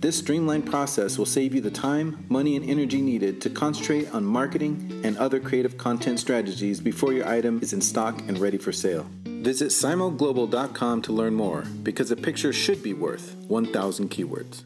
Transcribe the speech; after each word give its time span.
This 0.00 0.16
streamlined 0.16 0.64
process 0.64 1.18
will 1.18 1.26
save 1.26 1.56
you 1.56 1.60
the 1.60 1.72
time, 1.72 2.24
money, 2.28 2.54
and 2.54 2.64
energy 2.70 3.02
needed 3.02 3.40
to 3.40 3.50
concentrate 3.50 4.14
on 4.14 4.24
marketing 4.24 5.00
and 5.02 5.18
other 5.18 5.40
creative 5.40 5.76
content 5.76 6.20
strategies 6.20 6.80
before 6.80 7.12
your 7.12 7.26
item 7.26 7.58
is 7.62 7.72
in 7.72 7.80
stock 7.80 8.20
and 8.28 8.38
ready 8.38 8.58
for 8.58 8.70
sale. 8.70 9.08
Visit 9.24 9.70
simoglobal.com 9.70 11.02
to 11.02 11.12
learn 11.12 11.34
more 11.34 11.62
because 11.82 12.12
a 12.12 12.16
picture 12.16 12.52
should 12.52 12.80
be 12.80 12.94
worth 12.94 13.34
1,000 13.48 14.08
keywords. 14.08 14.62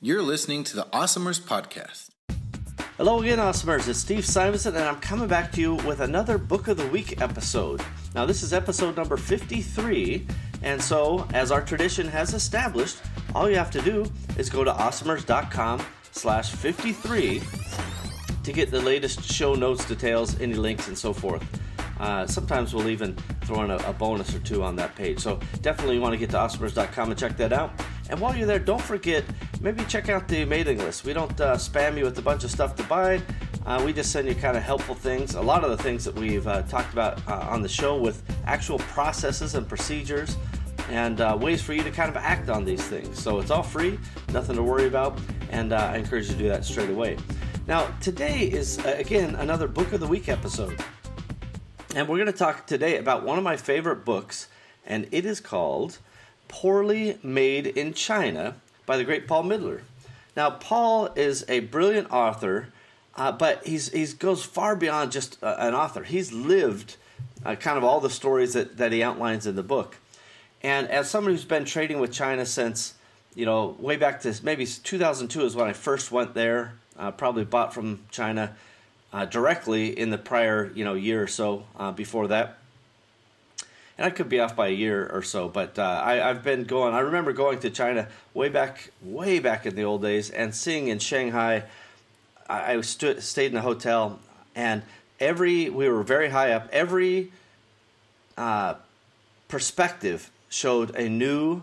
You're 0.00 0.22
listening 0.22 0.64
to 0.64 0.76
the 0.76 0.86
Awesomers 0.94 1.38
Podcast. 1.42 2.09
Hello 3.00 3.22
again, 3.22 3.38
Awesomers. 3.38 3.88
It's 3.88 3.98
Steve 3.98 4.26
Simonson, 4.26 4.76
and 4.76 4.84
I'm 4.84 5.00
coming 5.00 5.26
back 5.26 5.52
to 5.52 5.60
you 5.62 5.76
with 5.86 6.00
another 6.00 6.36
Book 6.36 6.68
of 6.68 6.76
the 6.76 6.86
Week 6.88 7.18
episode. 7.22 7.80
Now, 8.14 8.26
this 8.26 8.42
is 8.42 8.52
episode 8.52 8.94
number 8.94 9.16
53, 9.16 10.26
and 10.62 10.82
so, 10.82 11.26
as 11.32 11.50
our 11.50 11.62
tradition 11.62 12.06
has 12.06 12.34
established, 12.34 12.98
all 13.34 13.48
you 13.48 13.56
have 13.56 13.70
to 13.70 13.80
do 13.80 14.04
is 14.36 14.50
go 14.50 14.64
to 14.64 14.70
awesomers.com 14.70 15.82
slash 16.12 16.52
53 16.52 17.40
to 18.44 18.52
get 18.52 18.70
the 18.70 18.82
latest 18.82 19.24
show 19.24 19.54
notes, 19.54 19.86
details, 19.86 20.38
any 20.38 20.52
links, 20.52 20.88
and 20.88 20.98
so 20.98 21.14
forth. 21.14 21.42
Uh, 22.00 22.26
sometimes 22.26 22.74
we'll 22.74 22.90
even 22.90 23.14
throw 23.44 23.62
in 23.62 23.70
a, 23.70 23.76
a, 23.88 23.94
bonus 23.94 24.34
or 24.34 24.40
two 24.40 24.62
on 24.62 24.76
that 24.76 24.94
page. 24.94 25.20
So 25.20 25.38
definitely 25.62 25.98
want 25.98 26.12
to 26.12 26.18
get 26.18 26.30
to 26.30 26.36
awesomers.com 26.36 27.10
and 27.10 27.18
check 27.18 27.38
that 27.38 27.52
out. 27.52 27.72
And 28.10 28.20
while 28.20 28.34
you're 28.34 28.46
there, 28.46 28.58
don't 28.58 28.80
forget, 28.80 29.22
maybe 29.60 29.84
check 29.84 30.08
out 30.08 30.26
the 30.26 30.44
mailing 30.44 30.78
list. 30.78 31.04
We 31.04 31.12
don't 31.12 31.38
uh, 31.40 31.56
spam 31.56 31.96
you 31.96 32.04
with 32.04 32.18
a 32.18 32.22
bunch 32.22 32.44
of 32.44 32.50
stuff 32.50 32.74
to 32.76 32.82
buy. 32.84 33.20
Uh, 33.66 33.82
we 33.84 33.92
just 33.92 34.10
send 34.10 34.26
you 34.26 34.34
kind 34.34 34.56
of 34.56 34.62
helpful 34.62 34.94
things. 34.94 35.34
A 35.34 35.40
lot 35.40 35.64
of 35.64 35.70
the 35.70 35.76
things 35.76 36.04
that 36.04 36.14
we've 36.14 36.46
uh, 36.46 36.62
talked 36.62 36.92
about 36.92 37.20
uh, 37.28 37.46
on 37.50 37.60
the 37.60 37.68
show 37.68 37.98
with 37.98 38.22
actual 38.46 38.78
processes 38.78 39.54
and 39.54 39.68
procedures 39.68 40.36
and 40.88 41.20
uh, 41.20 41.36
ways 41.38 41.62
for 41.62 41.74
you 41.74 41.82
to 41.82 41.90
kind 41.90 42.08
of 42.08 42.16
act 42.16 42.48
on 42.48 42.64
these 42.64 42.82
things. 42.82 43.22
So 43.22 43.38
it's 43.38 43.50
all 43.50 43.62
free, 43.62 43.98
nothing 44.32 44.56
to 44.56 44.62
worry 44.62 44.86
about, 44.86 45.20
and 45.50 45.72
uh, 45.72 45.76
I 45.76 45.98
encourage 45.98 46.28
you 46.28 46.32
to 46.32 46.38
do 46.38 46.48
that 46.48 46.64
straight 46.64 46.90
away. 46.90 47.18
Now, 47.66 47.86
today 48.00 48.40
is, 48.40 48.78
again, 48.86 49.36
another 49.36 49.68
Book 49.68 49.92
of 49.92 50.00
the 50.00 50.06
Week 50.06 50.28
episode. 50.28 50.82
And 51.94 52.08
we're 52.08 52.16
going 52.16 52.26
to 52.26 52.32
talk 52.32 52.66
today 52.66 52.96
about 52.96 53.24
one 53.24 53.36
of 53.36 53.44
my 53.44 53.56
favorite 53.56 54.04
books, 54.04 54.48
and 54.86 55.06
it 55.12 55.26
is 55.26 55.38
called 55.38 55.98
Poorly 56.48 57.18
Made 57.22 57.66
in 57.66 57.92
China 57.92 58.56
by 58.86 58.96
the 58.96 59.04
great 59.04 59.26
Paul 59.26 59.44
Midler. 59.44 59.82
Now, 60.36 60.50
Paul 60.50 61.10
is 61.16 61.44
a 61.48 61.60
brilliant 61.60 62.10
author, 62.10 62.68
uh, 63.16 63.32
but 63.32 63.66
he's 63.66 63.90
he 63.90 64.06
goes 64.16 64.44
far 64.44 64.76
beyond 64.76 65.12
just 65.12 65.42
uh, 65.42 65.56
an 65.58 65.74
author. 65.74 66.04
He's 66.04 66.32
lived 66.32 66.96
uh, 67.44 67.54
kind 67.56 67.78
of 67.78 67.84
all 67.84 68.00
the 68.00 68.10
stories 68.10 68.54
that, 68.54 68.76
that 68.76 68.92
he 68.92 69.02
outlines 69.02 69.46
in 69.46 69.56
the 69.56 69.62
book. 69.62 69.96
And 70.62 70.88
as 70.88 71.10
someone 71.10 71.32
who's 71.32 71.44
been 71.44 71.64
trading 71.64 72.00
with 72.00 72.12
China 72.12 72.44
since, 72.44 72.94
you 73.34 73.46
know, 73.46 73.76
way 73.78 73.96
back 73.96 74.20
to 74.22 74.34
maybe 74.42 74.66
2002 74.66 75.44
is 75.44 75.56
when 75.56 75.68
I 75.68 75.72
first 75.72 76.12
went 76.12 76.34
there. 76.34 76.74
Uh, 76.98 77.10
probably 77.10 77.44
bought 77.44 77.72
from 77.72 78.00
China 78.10 78.54
uh, 79.12 79.24
directly 79.24 79.98
in 79.98 80.10
the 80.10 80.18
prior, 80.18 80.70
you 80.74 80.84
know, 80.84 80.92
year 80.92 81.22
or 81.22 81.26
so 81.26 81.64
uh, 81.78 81.90
before 81.90 82.28
that. 82.28 82.58
And 84.00 84.06
I 84.06 84.10
could 84.10 84.30
be 84.30 84.40
off 84.40 84.56
by 84.56 84.68
a 84.68 84.72
year 84.72 85.10
or 85.12 85.22
so, 85.22 85.50
but 85.50 85.78
uh, 85.78 85.82
I, 85.82 86.30
I've 86.30 86.42
been 86.42 86.64
going. 86.64 86.94
I 86.94 87.00
remember 87.00 87.34
going 87.34 87.58
to 87.58 87.68
China 87.68 88.08
way 88.32 88.48
back, 88.48 88.92
way 89.02 89.40
back 89.40 89.66
in 89.66 89.74
the 89.74 89.82
old 89.82 90.00
days, 90.00 90.30
and 90.30 90.54
seeing 90.54 90.88
in 90.88 90.98
Shanghai. 90.98 91.64
I, 92.48 92.80
stood, 92.80 93.22
stayed 93.22 93.52
in 93.52 93.58
a 93.58 93.60
hotel, 93.60 94.18
and 94.56 94.84
every 95.20 95.68
we 95.68 95.86
were 95.90 96.02
very 96.02 96.30
high 96.30 96.52
up. 96.52 96.70
Every 96.72 97.30
uh, 98.38 98.76
perspective 99.48 100.30
showed 100.48 100.96
a 100.96 101.10
new 101.10 101.60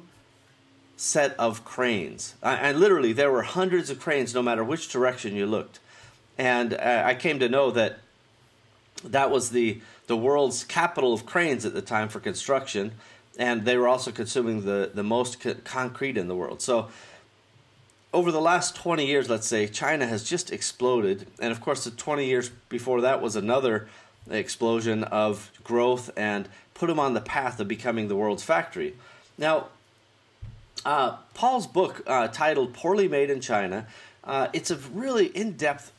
set 0.96 1.36
of 1.40 1.66
cranes. 1.66 2.36
And 2.44 2.80
literally, 2.80 3.14
there 3.14 3.32
were 3.32 3.42
hundreds 3.42 3.90
of 3.90 4.00
cranes 4.00 4.36
no 4.36 4.44
matter 4.44 4.64
which 4.64 4.90
direction 4.90 5.36
you 5.36 5.48
looked. 5.48 5.80
And 6.38 6.76
uh, 6.76 7.02
I 7.04 7.16
came 7.16 7.40
to 7.40 7.50
know 7.50 7.72
that 7.72 7.98
that 9.04 9.32
was 9.32 9.52
the, 9.52 9.82
the 10.08 10.18
world's 10.18 10.64
capital 10.64 11.14
of 11.14 11.26
cranes 11.26 11.66
at 11.66 11.74
the 11.74 11.82
time 11.82 12.10
for 12.10 12.20
construction. 12.20 12.94
And 13.40 13.66
they 13.66 13.78
were 13.78 13.88
also 13.88 14.12
consuming 14.12 14.66
the, 14.66 14.92
the 14.94 15.04
most 15.04 15.40
co- 15.40 15.56
concrete 15.64 16.18
in 16.18 16.28
the 16.28 16.36
world. 16.36 16.62
So, 16.62 16.90
over 18.14 18.32
the 18.32 18.42
last 18.42 18.76
20 18.76 19.06
years, 19.06 19.30
let's 19.30 19.46
say, 19.46 19.68
China 19.68 20.08
has 20.08 20.24
just 20.24 20.52
exploded. 20.52 21.28
And 21.40 21.52
of 21.52 21.62
course, 21.62 21.84
the 21.84 21.92
20 21.92 22.26
years 22.26 22.50
before 22.70 23.02
that 23.02 23.22
was 23.22 23.36
another 23.36 23.90
explosion 24.30 25.04
of 25.04 25.52
growth 25.64 26.10
and 26.18 26.48
put 26.74 26.88
them 26.88 27.00
on 27.00 27.14
the 27.14 27.22
path 27.22 27.60
of 27.60 27.68
becoming 27.68 28.08
the 28.08 28.16
world's 28.16 28.44
factory. 28.44 28.96
Now, 29.38 29.68
uh, 30.86 31.18
Paul's 31.34 31.68
book 31.68 32.02
uh, 32.08 32.28
titled 32.30 32.74
Poorly 32.74 33.08
Made 33.08 33.30
in 33.30 33.42
China, 33.42 33.88
uh, 34.24 34.48
it's 34.54 34.72
a 34.72 34.76
really 34.76 35.28
in 35.28 35.54
depth 35.54 35.92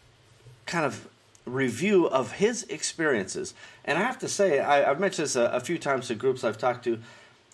kind 0.67 0.85
of 0.85 1.09
review 1.49 2.09
of 2.09 2.33
his 2.33 2.65
experiences. 2.65 3.55
And 3.85 3.99
I 3.99 4.03
have 4.03 4.19
to 4.21 4.29
say, 4.29 4.61
I, 4.61 4.85
have 4.85 5.01
mentioned 5.01 5.25
this 5.25 5.37
a, 5.37 5.45
a, 5.47 5.61
few 5.61 5.79
times 5.79 6.09
to 6.09 6.15
groups 6.15 6.45
I've 6.45 6.59
talked 6.59 6.85
to. 6.85 6.99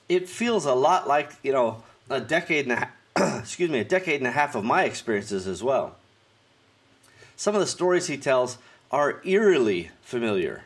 It 0.08 0.28
feels 0.28 0.64
a 0.66 0.74
lot 0.74 1.06
like, 1.08 1.32
you 1.42 1.52
know, 1.52 1.82
a 2.10 2.20
decade 2.20 2.66
and 2.68 2.72
a 2.72 2.88
excuse 3.38 3.70
me, 3.70 3.78
a 3.78 3.84
decade 3.84 4.20
and 4.20 4.26
a 4.26 4.32
half 4.32 4.54
of 4.54 4.64
my 4.64 4.84
experiences 4.84 5.46
as 5.46 5.62
well. 5.62 5.96
Some 7.36 7.54
of 7.54 7.60
the 7.60 7.66
stories 7.66 8.06
he 8.06 8.16
tells 8.16 8.58
are 8.90 9.20
eerily 9.24 9.90
familiar. 10.02 10.64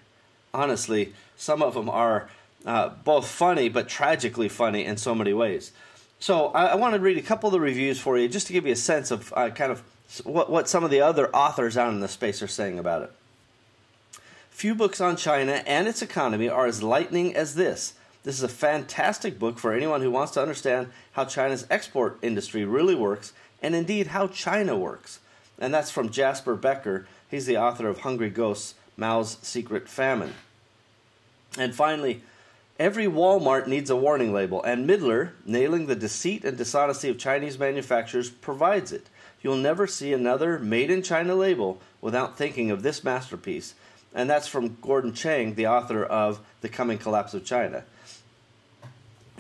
Honestly, 0.53 1.13
some 1.37 1.63
of 1.63 1.75
them 1.75 1.89
are 1.91 2.29
uh, 2.65 2.91
both 3.05 3.29
funny 3.29 3.69
but 3.69 3.89
tragically 3.89 4.49
funny 4.49 4.85
in 4.85 4.97
so 4.97 5.15
many 5.15 5.33
ways. 5.33 5.73
So 6.21 6.49
I, 6.49 6.67
I 6.67 6.75
want 6.75 6.95
to 6.95 7.01
read 7.01 7.19
a 7.19 7.23
couple 7.23 7.49
of 7.49 7.53
the 7.53 7.61
reviews 7.61 8.01
for 8.01 8.19
you 8.19 8.29
just 8.29 8.47
to 8.49 8.53
give 8.53 8.67
you 8.67 8.73
a 8.73 8.77
sense 8.77 9.11
of 9.11 9.33
uh, 9.37 9.51
kind 9.51 9.71
of 9.71 9.83
what, 10.25 10.51
what 10.51 10.69
some 10.69 10.85
of 10.85 10.91
the 10.91 11.01
other 11.01 11.29
authors 11.35 11.77
out 11.77 11.93
in 11.93 12.01
the 12.01 12.09
space 12.09 12.43
are 12.43 12.49
saying 12.49 12.79
about 12.79 13.03
it. 13.03 13.13
Few 14.51 14.75
books 14.75 15.01
on 15.01 15.17
China 15.17 15.63
and 15.67 15.87
its 15.87 16.03
economy 16.03 16.49
are 16.49 16.67
as 16.67 16.83
lightning 16.83 17.35
as 17.35 17.55
this. 17.55 17.95
This 18.25 18.37
is 18.37 18.43
a 18.43 18.49
fantastic 18.49 19.39
book 19.39 19.59
for 19.59 19.73
anyone 19.73 20.03
who 20.03 20.11
wants 20.11 20.33
to 20.33 20.43
understand 20.43 20.89
how 21.13 21.25
China's 21.25 21.67
export 21.71 22.19
industry 22.23 22.65
really 22.65 22.95
works 22.95 23.33
and 23.63 23.75
indeed 23.75 24.09
how 24.09 24.27
China 24.27 24.77
works. 24.77 25.21
And 25.59 25.73
that's 25.73 25.91
from 25.91 26.11
Jasper 26.11 26.57
Becker. 26.57 27.07
He's 27.31 27.47
the 27.47 27.57
author 27.57 27.89
of 27.89 28.01
Hungry 28.01 28.31
Ghosts 28.31 28.75
Mao's 28.97 29.39
Secret 29.43 29.89
Famine. 29.89 30.35
And 31.57 31.75
finally, 31.75 32.23
every 32.79 33.07
Walmart 33.07 33.67
needs 33.67 33.91
a 33.91 33.97
warning 33.97 34.33
label, 34.33 34.63
and 34.63 34.89
Midler, 34.89 35.31
nailing 35.47 35.87
the 35.87 35.97
deceit 35.97 36.45
and 36.45 36.59
dishonesty 36.59 37.09
of 37.09 37.19
Chinese 37.19 37.59
manufacturers, 37.59 38.29
provides 38.29 38.93
it. 38.93 39.07
You'll 39.43 39.57
never 39.57 39.87
see 39.87 40.13
another 40.13 40.59
made 40.59 40.91
in 40.91 41.03
China 41.03 41.35
label 41.35 41.81
without 42.01 42.37
thinking 42.37 42.71
of 42.71 42.83
this 42.83 43.05
masterpiece. 43.05 43.75
And 44.15 44.29
that's 44.29 44.49
from 44.49 44.77
Gordon 44.81 45.13
Chang, 45.13 45.55
the 45.55 45.67
author 45.67 46.05
of 46.05 46.41
The 46.61 46.69
Coming 46.69 46.99
Collapse 46.99 47.35
of 47.35 47.45
China. 47.45 47.85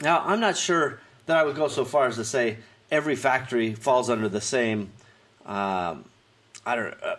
Now, 0.01 0.23
I'm 0.25 0.41
not 0.41 0.57
sure 0.57 1.01
that 1.27 1.37
I 1.37 1.43
would 1.43 1.57
go 1.57 1.69
so 1.69 1.85
far 1.85 2.07
as 2.07 2.17
to 2.17 2.25
say 2.25 2.59
every 2.91 3.17
factory 3.17 3.75
falls 3.75 4.09
under 4.09 4.29
the 4.29 4.41
same, 4.41 4.93
um, 5.45 6.05
I 6.65 6.77
don't 6.77 6.95
uh, 7.03 7.17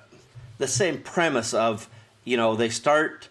the 0.57 0.67
same 0.67 0.99
premise 0.99 1.53
of, 1.53 1.89
you 2.23 2.37
know, 2.37 2.55
they 2.55 2.69
start 2.69 3.29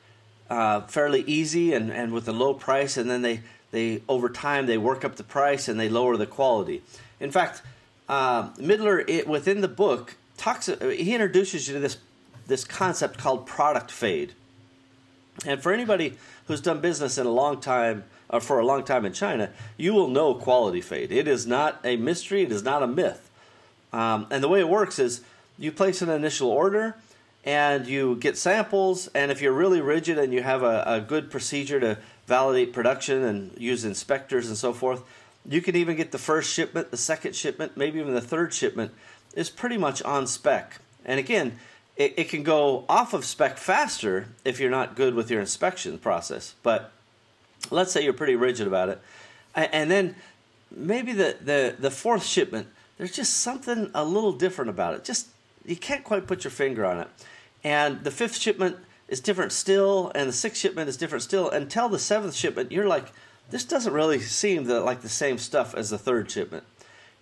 uh, 0.50 0.80
fairly 0.82 1.22
easy 1.22 1.72
and, 1.72 1.90
and 1.90 2.12
with 2.12 2.28
a 2.28 2.32
low 2.32 2.54
price, 2.54 2.96
and 2.96 3.08
then 3.08 3.22
they, 3.22 3.42
they 3.70 4.02
over 4.08 4.28
time 4.28 4.66
they 4.66 4.78
work 4.78 5.04
up 5.04 5.16
the 5.16 5.24
price 5.24 5.68
and 5.68 5.78
they 5.78 5.88
lower 5.88 6.16
the 6.16 6.26
quality. 6.26 6.82
In 7.20 7.30
fact, 7.30 7.62
uh, 8.08 8.50
Midler 8.54 9.04
it, 9.08 9.28
within 9.28 9.60
the 9.60 9.68
book 9.68 10.16
talks. 10.36 10.66
He 10.66 11.14
introduces 11.14 11.68
you 11.68 11.74
to 11.74 11.80
this 11.80 11.98
this 12.46 12.64
concept 12.64 13.18
called 13.18 13.46
product 13.46 13.90
fade. 13.90 14.32
And 15.46 15.62
for 15.62 15.72
anybody 15.72 16.16
who's 16.46 16.60
done 16.60 16.80
business 16.80 17.18
in 17.18 17.26
a 17.26 17.30
long 17.30 17.60
time, 17.60 18.04
or 18.30 18.40
for 18.40 18.58
a 18.58 18.66
long 18.66 18.84
time 18.84 19.04
in 19.04 19.12
China, 19.12 19.50
you 19.76 19.94
will 19.94 20.08
know 20.08 20.34
quality 20.34 20.80
fade. 20.80 21.12
It 21.12 21.28
is 21.28 21.46
not 21.46 21.78
a 21.84 21.96
mystery. 21.96 22.42
It 22.42 22.50
is 22.50 22.62
not 22.62 22.82
a 22.82 22.86
myth. 22.86 23.30
Um, 23.92 24.26
and 24.30 24.42
the 24.42 24.48
way 24.48 24.60
it 24.60 24.68
works 24.68 24.98
is 24.98 25.22
you 25.58 25.72
place 25.72 26.02
an 26.02 26.08
initial 26.08 26.50
order 26.50 26.96
and 27.44 27.86
you 27.86 28.16
get 28.16 28.36
samples. 28.36 29.08
And 29.08 29.30
if 29.30 29.40
you're 29.40 29.52
really 29.52 29.80
rigid 29.80 30.18
and 30.18 30.32
you 30.32 30.42
have 30.42 30.62
a, 30.62 30.82
a 30.86 31.00
good 31.00 31.30
procedure 31.30 31.80
to 31.80 31.98
validate 32.26 32.72
production 32.72 33.22
and 33.22 33.56
use 33.58 33.84
inspectors 33.84 34.48
and 34.48 34.56
so 34.56 34.72
forth, 34.72 35.02
you 35.48 35.62
can 35.62 35.76
even 35.76 35.96
get 35.96 36.12
the 36.12 36.18
first 36.18 36.52
shipment, 36.52 36.90
the 36.90 36.96
second 36.96 37.34
shipment, 37.34 37.76
maybe 37.76 37.98
even 37.98 38.14
the 38.14 38.20
third 38.20 38.52
shipment 38.52 38.92
is 39.34 39.48
pretty 39.48 39.78
much 39.78 40.02
on 40.02 40.26
spec. 40.26 40.80
And 41.04 41.18
again, 41.18 41.58
it, 41.96 42.14
it 42.16 42.28
can 42.28 42.42
go 42.42 42.84
off 42.88 43.14
of 43.14 43.24
spec 43.24 43.56
faster 43.56 44.28
if 44.44 44.60
you're 44.60 44.70
not 44.70 44.94
good 44.94 45.14
with 45.14 45.30
your 45.30 45.40
inspection 45.40 45.98
process. 45.98 46.54
But 46.62 46.92
let's 47.70 47.92
say 47.92 48.04
you're 48.04 48.12
pretty 48.12 48.36
rigid 48.36 48.66
about 48.66 48.90
it. 48.90 49.00
And 49.54 49.90
then 49.90 50.14
maybe 50.70 51.12
the, 51.12 51.36
the, 51.40 51.76
the 51.78 51.90
fourth 51.90 52.24
shipment, 52.24 52.68
there's 52.98 53.12
just 53.12 53.38
something 53.38 53.90
a 53.94 54.04
little 54.04 54.32
different 54.32 54.68
about 54.68 54.94
it. 54.94 55.04
Just 55.04 55.28
you 55.64 55.76
can't 55.76 56.04
quite 56.04 56.26
put 56.26 56.44
your 56.44 56.50
finger 56.50 56.84
on 56.84 57.00
it. 57.00 57.08
And 57.64 58.04
the 58.04 58.10
fifth 58.10 58.36
shipment 58.36 58.76
is 59.08 59.20
different 59.20 59.52
still, 59.52 60.12
and 60.14 60.28
the 60.28 60.32
sixth 60.32 60.60
shipment 60.60 60.88
is 60.88 60.96
different 60.96 61.22
still. 61.22 61.48
Until 61.50 61.88
the 61.88 61.98
seventh 61.98 62.34
shipment, 62.34 62.70
you're 62.70 62.86
like, 62.86 63.06
this 63.50 63.64
doesn't 63.64 63.92
really 63.92 64.20
seem 64.20 64.64
the, 64.64 64.80
like 64.80 65.00
the 65.00 65.08
same 65.08 65.38
stuff 65.38 65.74
as 65.74 65.90
the 65.90 65.98
third 65.98 66.30
shipment. 66.30 66.64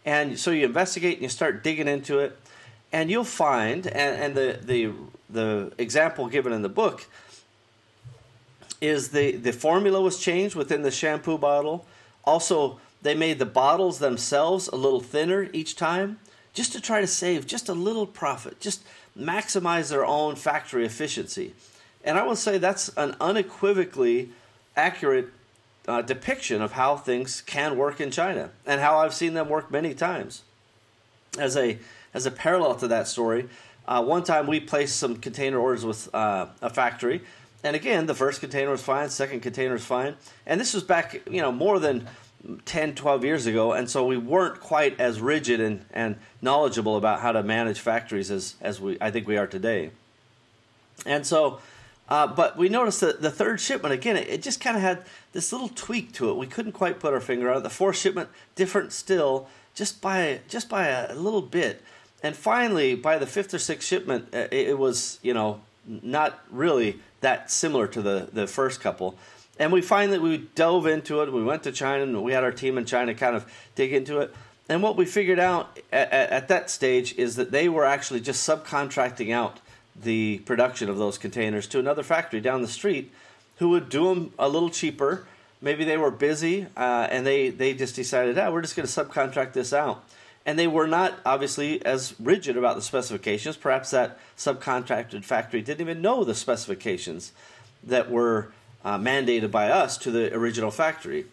And 0.05 0.39
so 0.39 0.51
you 0.51 0.65
investigate 0.65 1.15
and 1.15 1.23
you 1.23 1.29
start 1.29 1.65
digging 1.65 1.89
into 1.89 2.19
it, 2.21 2.39
and 2.93 3.11
you'll 3.11 3.25
find, 3.25 3.87
and, 3.87 4.23
and 4.23 4.35
the, 4.35 4.59
the, 4.63 4.93
the 5.29 5.73
example 5.79 6.29
given 6.29 6.53
in 6.53 6.63
the 6.63 6.69
book 6.69 7.07
is 8.81 9.09
the, 9.09 9.33
the 9.33 9.53
formula 9.53 10.01
was 10.01 10.19
changed 10.19 10.55
within 10.55 10.83
the 10.83 10.91
shampoo 10.91 11.39
bottle. 11.39 11.87
Also, 12.25 12.79
they 13.03 13.15
made 13.15 13.39
the 13.39 13.47
bottles 13.47 13.99
themselves 13.99 14.69
a 14.69 14.77
little 14.77 15.01
thinner 15.01 15.49
each 15.53 15.77
time 15.77 16.19
just 16.53 16.73
to 16.73 16.81
try 16.81 17.01
to 17.01 17.07
save 17.07 17.47
just 17.47 17.69
a 17.69 17.75
little 17.75 18.07
profit, 18.07 18.61
just 18.61 18.83
maximize 19.19 19.91
their 19.91 20.05
own 20.05 20.37
factory 20.37 20.85
efficiency. 20.85 21.55
And 22.05 22.19
I 22.19 22.23
will 22.23 22.37
say 22.37 22.59
that's 22.59 22.89
an 22.97 23.17
unequivocally 23.21 24.31
accurate 24.77 25.29
uh, 25.87 26.03
depiction 26.03 26.63
of 26.63 26.73
how 26.73 26.97
things 26.97 27.41
can 27.41 27.77
work 27.77 28.01
in 28.01 28.11
China 28.11 28.51
and 28.67 28.81
how 28.81 28.99
I've 28.99 29.15
seen 29.15 29.35
them 29.35 29.49
work 29.49 29.71
many 29.71 29.95
times. 29.95 30.43
As 31.39 31.57
a 31.57 31.79
as 32.15 32.25
a 32.25 32.31
parallel 32.31 32.77
to 32.77 32.89
that 32.89 33.07
story, 33.07 33.49
uh, 33.87 34.03
one 34.03 34.25
time 34.25 34.47
we 34.47 34.59
placed 34.59 34.97
some 34.97 35.17
container 35.17 35.59
orders 35.59 35.85
with 35.85 36.15
uh, 36.15 36.47
a 36.63 36.71
factory, 36.71 37.23
and 37.63 37.77
again 37.77 38.07
the 38.07 38.15
first 38.15 38.41
container 38.41 38.71
was 38.71 38.83
fine, 38.83 39.11
second 39.11 39.41
container 39.41 39.75
was 39.75 39.85
fine, 39.85 40.17
and 40.47 40.61
this 40.61 40.73
was 40.73 40.83
back 40.83 41.21
you 41.31 41.43
know 41.43 41.53
more 41.53 41.79
than 41.79 42.09
10, 42.65 42.95
12 42.95 43.25
years 43.25 43.47
ago, 43.47 43.73
and 43.73 43.91
so 43.91 44.07
we 44.07 44.17
weren't 44.17 44.61
quite 44.61 44.99
as 45.01 45.21
rigid 45.21 45.61
and, 45.61 45.85
and 45.93 46.17
knowledgeable 46.41 46.97
about 46.97 47.21
how 47.21 47.33
to 47.33 47.43
manage 47.43 47.81
factories 47.81 48.31
as, 48.31 48.55
as 48.61 48.81
we 48.81 48.97
I 49.01 49.11
think 49.11 49.27
we 49.27 49.37
are 49.37 49.47
today. 49.47 49.91
And 51.05 51.27
so, 51.27 51.61
uh, 52.09 52.27
but 52.27 52.57
we 52.57 52.69
noticed 52.69 53.01
that 53.01 53.21
the 53.21 53.31
third 53.31 53.61
shipment 53.61 53.93
again, 53.93 54.17
it, 54.17 54.29
it 54.29 54.43
just 54.43 54.61
kind 54.61 54.77
of 54.77 54.83
had 54.83 55.05
this 55.33 55.53
little 55.53 55.69
tweak 55.69 56.13
to 56.13 56.31
it. 56.31 56.37
We 56.37 56.47
couldn't 56.47 56.73
quite 56.73 57.01
put 57.01 57.13
our 57.13 57.21
finger 57.21 57.51
on 57.51 57.59
it. 57.59 57.63
The 57.63 57.71
fourth 57.71 57.97
shipment, 57.97 58.29
different 58.55 58.93
still, 58.93 59.49
just 59.75 60.01
by 60.01 60.41
just 60.49 60.69
by 60.69 60.89
a, 60.89 61.15
little 61.15 61.43
bit. 61.43 61.83
And 62.23 62.35
finally, 62.35 62.95
by 62.95 63.19
the 63.19 63.27
fifth 63.27 63.53
or 63.55 63.59
sixth 63.59 63.87
shipment, 63.87 64.29
uh, 64.33 64.49
it, 64.51 64.69
it 64.69 64.79
was 64.79 65.19
you 65.23 65.35
know 65.35 65.61
not 65.87 66.41
really 66.51 67.01
that 67.21 67.51
similar 67.51 67.87
to 67.89 68.03
the 68.03 68.29
the 68.33 68.47
first 68.47 68.81
couple 68.81 69.19
and 69.59 69.73
we 69.73 69.81
finally 69.81 70.19
we 70.19 70.39
dove 70.55 70.87
into 70.87 71.23
it. 71.23 71.33
We 71.33 71.43
went 71.43 71.63
to 71.65 71.73
China 71.73 72.03
and 72.03 72.23
we 72.23 72.33
had 72.33 72.45
our 72.45 72.53
team 72.53 72.79
in 72.79 72.85
China 72.85 73.15
kind 73.15 73.35
of 73.35 73.51
dig 73.75 73.93
into 73.93 74.21
it. 74.21 74.35
And 74.69 74.83
what 74.83 74.97
we 74.97 75.07
figured 75.07 75.39
out 75.39 75.79
at, 75.93 76.13
at, 76.13 76.49
that 76.49 76.71
stage 76.71 77.15
is 77.17 77.37
that 77.37 77.53
they 77.53 77.69
were 77.69 77.85
actually 77.85 78.21
just 78.21 78.47
subcontracting 78.47 79.33
out 79.33 79.61
the 80.03 80.39
production 80.41 80.89
of 80.89 80.99
those 80.99 81.19
containers 81.19 81.67
to 81.69 81.79
another 81.79 82.03
factory 82.03 82.41
down 82.41 82.63
the 82.63 82.69
street 82.69 83.13
who 83.57 83.71
would 83.71 83.89
do 83.89 84.09
them 84.09 84.33
a 84.39 84.49
little 84.49 84.71
cheaper. 84.71 85.27
Maybe 85.61 85.85
they 85.85 85.97
were 85.97 86.11
busy 86.11 86.67
uh, 86.77 87.09
and 87.11 87.27
they, 87.27 87.49
they 87.49 87.75
just 87.75 87.97
decided, 87.97 88.39
ah, 88.39 88.51
we're 88.51 88.63
just 88.63 88.77
going 88.77 88.87
to 88.87 88.93
subcontract 88.93 89.53
this 89.53 89.73
out. 89.73 90.05
And 90.45 90.59
they 90.59 90.69
were 90.69 90.87
not 90.87 91.15
obviously 91.25 91.85
as 91.85 92.15
rigid 92.21 92.57
about 92.57 92.77
the 92.77 92.83
specifications. 92.83 93.57
Perhaps 93.57 93.91
that 93.91 94.19
subcontracted 94.37 95.25
factory 95.25 95.61
didn't 95.61 95.81
even 95.81 96.03
know 96.03 96.23
the 96.23 96.35
specifications 96.35 97.33
that 97.83 98.11
were 98.11 98.53
uh, 98.85 98.99
mandated 98.99 99.51
by 99.51 99.71
us 99.71 99.99
to 99.99 100.11
the 100.11 100.33
original 100.35 100.71
factory. 100.71 101.27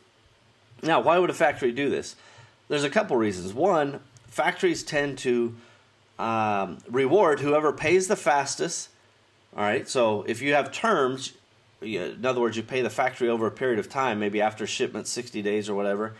Now, 0.82 1.00
why 1.02 1.20
would 1.20 1.30
a 1.30 1.34
factory 1.34 1.72
do 1.72 1.90
this? 1.90 2.16
There's 2.70 2.84
a 2.84 2.90
couple 2.90 3.16
reasons. 3.18 3.54
One, 3.54 4.00
factories 4.28 4.84
tend 4.84 5.20
to 5.20 5.56
um, 6.20 6.78
reward 6.90 7.40
whoever 7.40 7.72
pays 7.72 8.08
the 8.08 8.16
fastest. 8.16 8.90
All 9.56 9.64
right, 9.64 9.88
so 9.88 10.24
if 10.28 10.42
you 10.42 10.54
have 10.54 10.72
terms, 10.72 11.34
in 11.82 12.26
other 12.26 12.42
words, 12.42 12.58
you 12.58 12.64
pay 12.64 12.82
the 12.82 12.90
factory 12.90 13.30
over 13.30 13.46
a 13.46 13.52
period 13.52 13.80
of 13.80 13.88
time, 13.88 14.20
maybe 14.20 14.42
after 14.42 14.66
shipment, 14.66 15.08
60 15.08 15.42
days 15.42 15.70
or 15.70 15.76
whatever, 15.76 16.14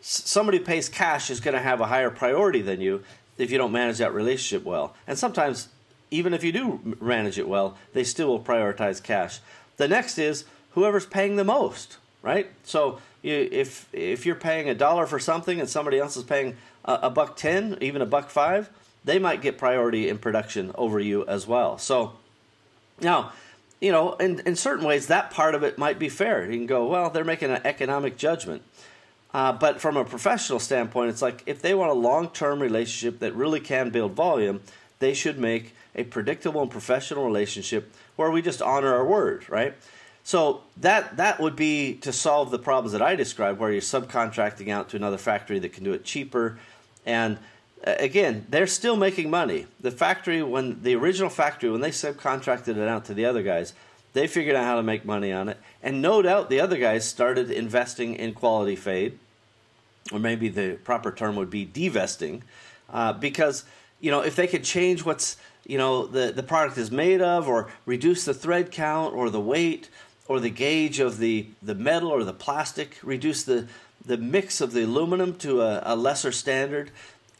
somebody 0.00 0.58
who 0.58 0.64
pays 0.64 0.88
cash 0.88 1.30
is 1.30 1.40
going 1.40 1.54
to 1.54 1.60
have 1.60 1.80
a 1.80 1.86
higher 1.86 2.10
priority 2.10 2.60
than 2.60 2.80
you 2.80 3.02
if 3.38 3.50
you 3.50 3.58
don't 3.58 3.72
manage 3.72 3.98
that 3.98 4.12
relationship 4.12 4.64
well. 4.64 4.94
And 5.06 5.18
sometimes, 5.18 5.68
even 6.10 6.34
if 6.34 6.44
you 6.44 6.52
do 6.52 6.96
manage 7.00 7.38
it 7.38 7.48
well, 7.48 7.76
they 7.92 8.04
still 8.04 8.28
will 8.28 8.40
prioritize 8.40 9.02
cash. 9.02 9.40
The 9.76 9.88
next 9.88 10.18
is 10.18 10.44
whoever's 10.72 11.06
paying 11.06 11.36
the 11.36 11.44
most, 11.44 11.98
right? 12.22 12.50
So 12.64 13.00
you, 13.22 13.48
if 13.50 13.88
if 13.92 14.26
you're 14.26 14.34
paying 14.34 14.68
a 14.68 14.74
dollar 14.74 15.06
for 15.06 15.18
something 15.18 15.58
and 15.58 15.68
somebody 15.68 15.98
else 15.98 16.16
is 16.16 16.24
paying 16.24 16.56
a, 16.84 17.00
a 17.04 17.10
buck 17.10 17.36
ten, 17.36 17.78
even 17.80 18.02
a 18.02 18.06
buck 18.06 18.30
five, 18.30 18.70
they 19.04 19.18
might 19.18 19.42
get 19.42 19.58
priority 19.58 20.08
in 20.08 20.18
production 20.18 20.72
over 20.76 20.98
you 20.98 21.26
as 21.26 21.46
well. 21.46 21.78
So 21.78 22.14
now, 23.00 23.32
you 23.80 23.92
know, 23.92 24.14
in, 24.14 24.40
in 24.40 24.56
certain 24.56 24.86
ways, 24.86 25.08
that 25.08 25.30
part 25.30 25.54
of 25.54 25.62
it 25.62 25.78
might 25.78 25.98
be 25.98 26.08
fair. 26.08 26.50
You 26.50 26.56
can 26.56 26.66
go, 26.66 26.86
well, 26.86 27.10
they're 27.10 27.24
making 27.24 27.50
an 27.50 27.60
economic 27.64 28.16
judgment. 28.16 28.62
Uh, 29.34 29.52
but 29.52 29.80
from 29.80 29.96
a 29.96 30.04
professional 30.04 30.60
standpoint, 30.60 31.10
it's 31.10 31.20
like 31.20 31.42
if 31.46 31.60
they 31.60 31.74
want 31.74 31.90
a 31.90 31.94
long 31.94 32.28
term 32.30 32.62
relationship 32.62 33.18
that 33.18 33.34
really 33.34 33.60
can 33.60 33.90
build 33.90 34.12
volume, 34.12 34.60
they 35.00 35.12
should 35.12 35.38
make 35.38 35.74
a 35.94 36.04
predictable 36.04 36.62
and 36.62 36.70
professional 36.70 37.24
relationship 37.24 37.92
where 38.16 38.30
we 38.30 38.40
just 38.40 38.62
honor 38.62 38.94
our 38.94 39.04
word, 39.04 39.48
right? 39.50 39.74
So 40.22 40.62
that 40.78 41.18
that 41.18 41.40
would 41.40 41.56
be 41.56 41.94
to 41.96 42.12
solve 42.12 42.50
the 42.50 42.58
problems 42.58 42.92
that 42.92 43.02
I 43.02 43.16
described, 43.16 43.58
where 43.58 43.70
you're 43.70 43.82
subcontracting 43.82 44.68
out 44.68 44.88
to 44.90 44.96
another 44.96 45.18
factory 45.18 45.58
that 45.58 45.72
can 45.72 45.84
do 45.84 45.92
it 45.92 46.04
cheaper, 46.04 46.58
and 47.04 47.36
again, 47.84 48.46
they're 48.48 48.66
still 48.66 48.96
making 48.96 49.30
money. 49.30 49.66
The 49.80 49.90
factory, 49.90 50.42
when 50.42 50.82
the 50.82 50.94
original 50.94 51.30
factory, 51.30 51.70
when 51.70 51.80
they 51.80 51.90
subcontracted 51.90 52.76
it 52.76 52.88
out 52.88 53.04
to 53.06 53.14
the 53.14 53.24
other 53.24 53.42
guys, 53.42 53.74
they 54.12 54.26
figured 54.26 54.56
out 54.56 54.64
how 54.64 54.76
to 54.76 54.82
make 54.82 55.04
money 55.04 55.32
on 55.32 55.48
it, 55.48 55.58
and 55.82 56.00
no 56.00 56.22
doubt 56.22 56.48
the 56.48 56.60
other 56.60 56.78
guys 56.78 57.06
started 57.08 57.50
investing 57.50 58.14
in 58.14 58.32
quality 58.32 58.76
fade, 58.76 59.18
or 60.12 60.18
maybe 60.18 60.48
the 60.48 60.78
proper 60.84 61.10
term 61.10 61.36
would 61.36 61.50
be 61.50 61.64
divesting, 61.64 62.42
uh, 62.92 63.12
because 63.12 63.64
you 64.00 64.10
know 64.10 64.20
if 64.20 64.36
they 64.36 64.46
could 64.46 64.62
change 64.62 65.04
what's 65.04 65.36
you 65.66 65.78
know 65.78 66.06
the 66.06 66.30
the 66.30 66.44
product 66.44 66.78
is 66.78 66.92
made 66.92 67.20
of, 67.20 67.48
or 67.48 67.68
reduce 67.86 68.24
the 68.24 68.34
thread 68.34 68.70
count 68.70 69.14
or 69.14 69.30
the 69.30 69.40
weight 69.40 69.88
or 70.26 70.40
the 70.40 70.50
gauge 70.50 71.00
of 71.00 71.18
the, 71.18 71.46
the 71.62 71.74
metal 71.74 72.10
or 72.10 72.24
the 72.24 72.32
plastic, 72.32 72.98
reduce 73.02 73.44
the, 73.44 73.66
the 74.04 74.16
mix 74.16 74.60
of 74.60 74.72
the 74.72 74.82
aluminum 74.82 75.34
to 75.36 75.60
a, 75.60 75.82
a 75.84 75.96
lesser 75.96 76.32
standard. 76.32 76.90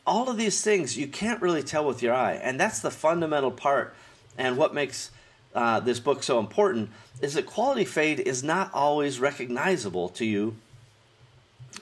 All 0.06 0.28
of 0.28 0.36
these 0.36 0.62
things 0.62 0.98
you 0.98 1.06
can't 1.06 1.40
really 1.40 1.62
tell 1.62 1.84
with 1.84 2.02
your 2.02 2.14
eye. 2.14 2.34
And 2.34 2.60
that's 2.60 2.80
the 2.80 2.90
fundamental 2.90 3.50
part. 3.50 3.94
And 4.36 4.56
what 4.56 4.74
makes 4.74 5.10
uh, 5.54 5.80
this 5.80 6.00
book 6.00 6.22
so 6.22 6.38
important 6.38 6.90
is 7.20 7.34
that 7.34 7.46
quality 7.46 7.84
fade 7.84 8.20
is 8.20 8.42
not 8.42 8.72
always 8.74 9.20
recognizable 9.20 10.08
to 10.10 10.24
you 10.24 10.56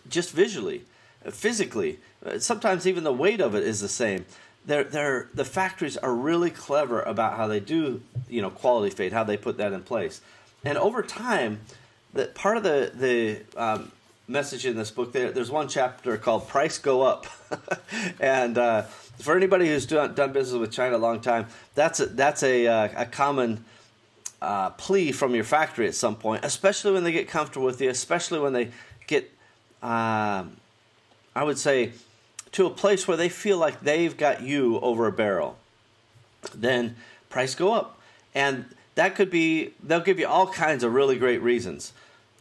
just 0.09 0.31
visually, 0.31 0.85
physically. 1.31 1.99
Sometimes 2.39 2.87
even 2.87 3.05
the 3.05 3.13
weight 3.13 3.41
of 3.41 3.55
it 3.55 3.65
is 3.65 3.81
the 3.81 3.89
same. 3.89 4.27
They're, 4.65 4.85
they're, 4.85 5.29
the 5.35 5.45
factories 5.45 5.97
are 5.97 6.15
really 6.15 6.51
clever 6.51 7.03
about 7.03 7.37
how 7.37 7.49
they 7.49 7.61
do, 7.61 8.03
you 8.29 8.41
know, 8.41 8.51
quality 8.51 8.95
fade, 8.95 9.13
how 9.13 9.25
they 9.25 9.37
put 9.37 9.57
that 9.57 9.73
in 9.73 9.83
place. 9.83 10.21
And 10.65 10.79
over 10.79 11.03
time, 11.03 11.61
that 12.15 12.35
part 12.35 12.57
of 12.57 12.63
the 12.63 12.93
the 12.95 13.41
um, 13.57 13.91
message 14.29 14.67
in 14.67 14.77
this 14.77 14.91
book, 14.91 15.13
there, 15.13 15.31
there's 15.31 15.51
one 15.51 15.69
chapter 15.69 16.17
called 16.17 16.49
"Price 16.49 16.79
Go 16.79 17.03
Up," 17.03 17.27
and 18.21 18.59
uh, 18.59 18.83
for 19.19 19.37
anybody 19.37 19.67
who's 19.69 19.87
done, 19.87 20.15
done 20.15 20.33
business 20.33 20.59
with 20.59 20.73
China 20.73 20.97
a 20.97 20.99
long 20.99 21.21
time, 21.21 21.47
that's 21.75 22.01
a, 22.01 22.07
that's 22.07 22.43
a 22.43 22.67
uh, 22.67 22.89
a 22.97 23.07
common 23.07 23.65
uh, 24.43 24.71
plea 24.71 25.13
from 25.13 25.35
your 25.35 25.45
factory 25.45 25.87
at 25.87 25.95
some 25.95 26.17
point, 26.17 26.45
especially 26.45 26.93
when 26.93 27.05
they 27.05 27.13
get 27.13 27.29
comfortable 27.29 27.65
with 27.65 27.81
you, 27.81 27.89
especially 27.89 28.41
when 28.41 28.53
they 28.53 28.71
get, 29.07 29.31
um, 29.83 30.57
I 31.35 31.45
would 31.45 31.59
say, 31.59 31.93
to 32.51 32.67
a 32.67 32.71
place 32.71 33.07
where 33.07 33.17
they 33.17 33.29
feel 33.29 33.59
like 33.59 33.81
they've 33.81 34.17
got 34.17 34.43
you 34.43 34.81
over 34.81 35.07
a 35.07 35.13
barrel. 35.13 35.57
Then 36.55 36.97
price 37.31 37.55
go 37.55 37.73
up, 37.73 38.01
and 38.35 38.65
that 38.97 39.15
could 39.15 39.31
be, 39.31 39.75
they'll 39.83 40.01
give 40.01 40.19
you 40.19 40.27
all 40.27 40.49
kinds 40.49 40.83
of 40.83 40.93
really 40.93 41.17
great 41.19 41.41
reasons. 41.41 41.93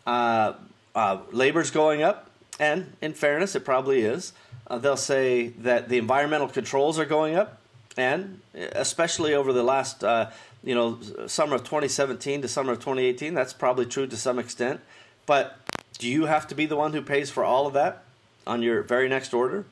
Uh, 0.06 0.54
uh, 0.96 1.20
labor's 1.32 1.72
going 1.72 2.04
up, 2.04 2.30
and 2.60 2.94
in 3.02 3.14
fairness, 3.14 3.56
it 3.56 3.66
probably 3.66 4.02
is. 4.02 4.34
Uh, 4.68 4.78
they'll 4.78 4.98
say 4.98 5.50
that 5.50 5.90
the 5.90 5.98
environmental 5.98 6.48
controls 6.48 7.00
are 7.00 7.06
going 7.06 7.36
up, 7.36 7.60
and 7.98 8.40
especially 8.54 9.34
over 9.34 9.52
the 9.54 9.64
last, 9.64 10.04
uh, 10.04 10.30
you 10.64 10.76
know, 10.76 11.00
summer 11.28 11.56
of 11.56 11.64
2017 11.64 12.42
to 12.42 12.48
summer 12.48 12.74
of 12.74 12.80
2018, 12.80 13.34
that's 13.34 13.54
probably 13.54 13.86
true 13.86 14.08
to 14.08 14.18
some 14.18 14.40
extent. 14.40 14.80
But 15.26 15.58
do 15.98 16.08
you 16.08 16.26
have 16.26 16.48
to 16.48 16.56
be 16.56 16.66
the 16.66 16.76
one 16.76 16.94
who 16.94 17.02
pays 17.02 17.30
for 17.30 17.44
all 17.44 17.68
of 17.68 17.74
that 17.74 18.04
on 18.48 18.62
your 18.62 18.82
very 18.82 19.10
next 19.10 19.34
order? 19.34 19.66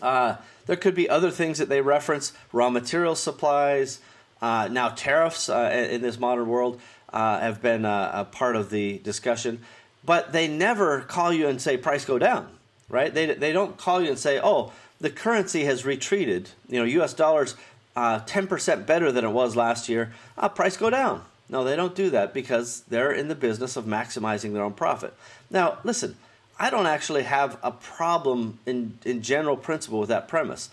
Uh, 0.00 0.36
there 0.66 0.76
could 0.76 0.94
be 0.94 1.08
other 1.08 1.30
things 1.30 1.58
that 1.58 1.68
they 1.68 1.80
reference 1.80 2.32
raw 2.52 2.70
material 2.70 3.14
supplies. 3.14 4.00
Uh, 4.42 4.68
now, 4.70 4.90
tariffs 4.90 5.48
uh, 5.48 5.88
in 5.90 6.02
this 6.02 6.18
modern 6.18 6.48
world 6.48 6.80
uh, 7.12 7.40
have 7.40 7.62
been 7.62 7.84
a, 7.84 8.10
a, 8.14 8.24
part 8.24 8.56
of 8.56 8.70
the 8.70 8.98
discussion, 8.98 9.62
but 10.06 10.32
they 10.32 10.46
never 10.46 11.00
call 11.00 11.32
you 11.32 11.48
and 11.48 11.60
say 11.60 11.76
price 11.76 12.04
go 12.04 12.18
down, 12.18 12.48
right? 12.88 13.12
They, 13.12 13.34
they 13.34 13.52
don't 13.52 13.76
call 13.76 14.00
you 14.00 14.08
and 14.08 14.18
say, 14.18 14.40
oh, 14.42 14.72
the 15.00 15.10
currency 15.10 15.64
has 15.64 15.84
retreated. 15.84 16.50
You 16.68 16.78
know, 16.78 17.02
US 17.02 17.12
dollars 17.12 17.56
uh, 17.96 18.20
10% 18.20 18.86
better 18.86 19.10
than 19.10 19.24
it 19.24 19.30
was 19.30 19.56
last 19.56 19.88
year. 19.88 20.12
Uh, 20.38 20.48
price 20.48 20.76
go 20.76 20.88
down. 20.88 21.22
No, 21.48 21.64
they 21.64 21.76
don't 21.76 21.94
do 21.94 22.10
that 22.10 22.32
because 22.32 22.82
they're 22.82 23.12
in 23.12 23.28
the 23.28 23.34
business 23.34 23.76
of 23.76 23.84
maximizing 23.84 24.52
their 24.52 24.62
own 24.62 24.72
profit. 24.72 25.14
Now, 25.50 25.78
listen, 25.84 26.16
I 26.58 26.70
don't 26.70 26.86
actually 26.86 27.24
have 27.24 27.58
a 27.62 27.70
problem 27.70 28.58
in, 28.66 28.98
in 29.04 29.22
general 29.22 29.56
principle 29.56 30.00
with 30.00 30.08
that 30.08 30.28
premise. 30.28 30.70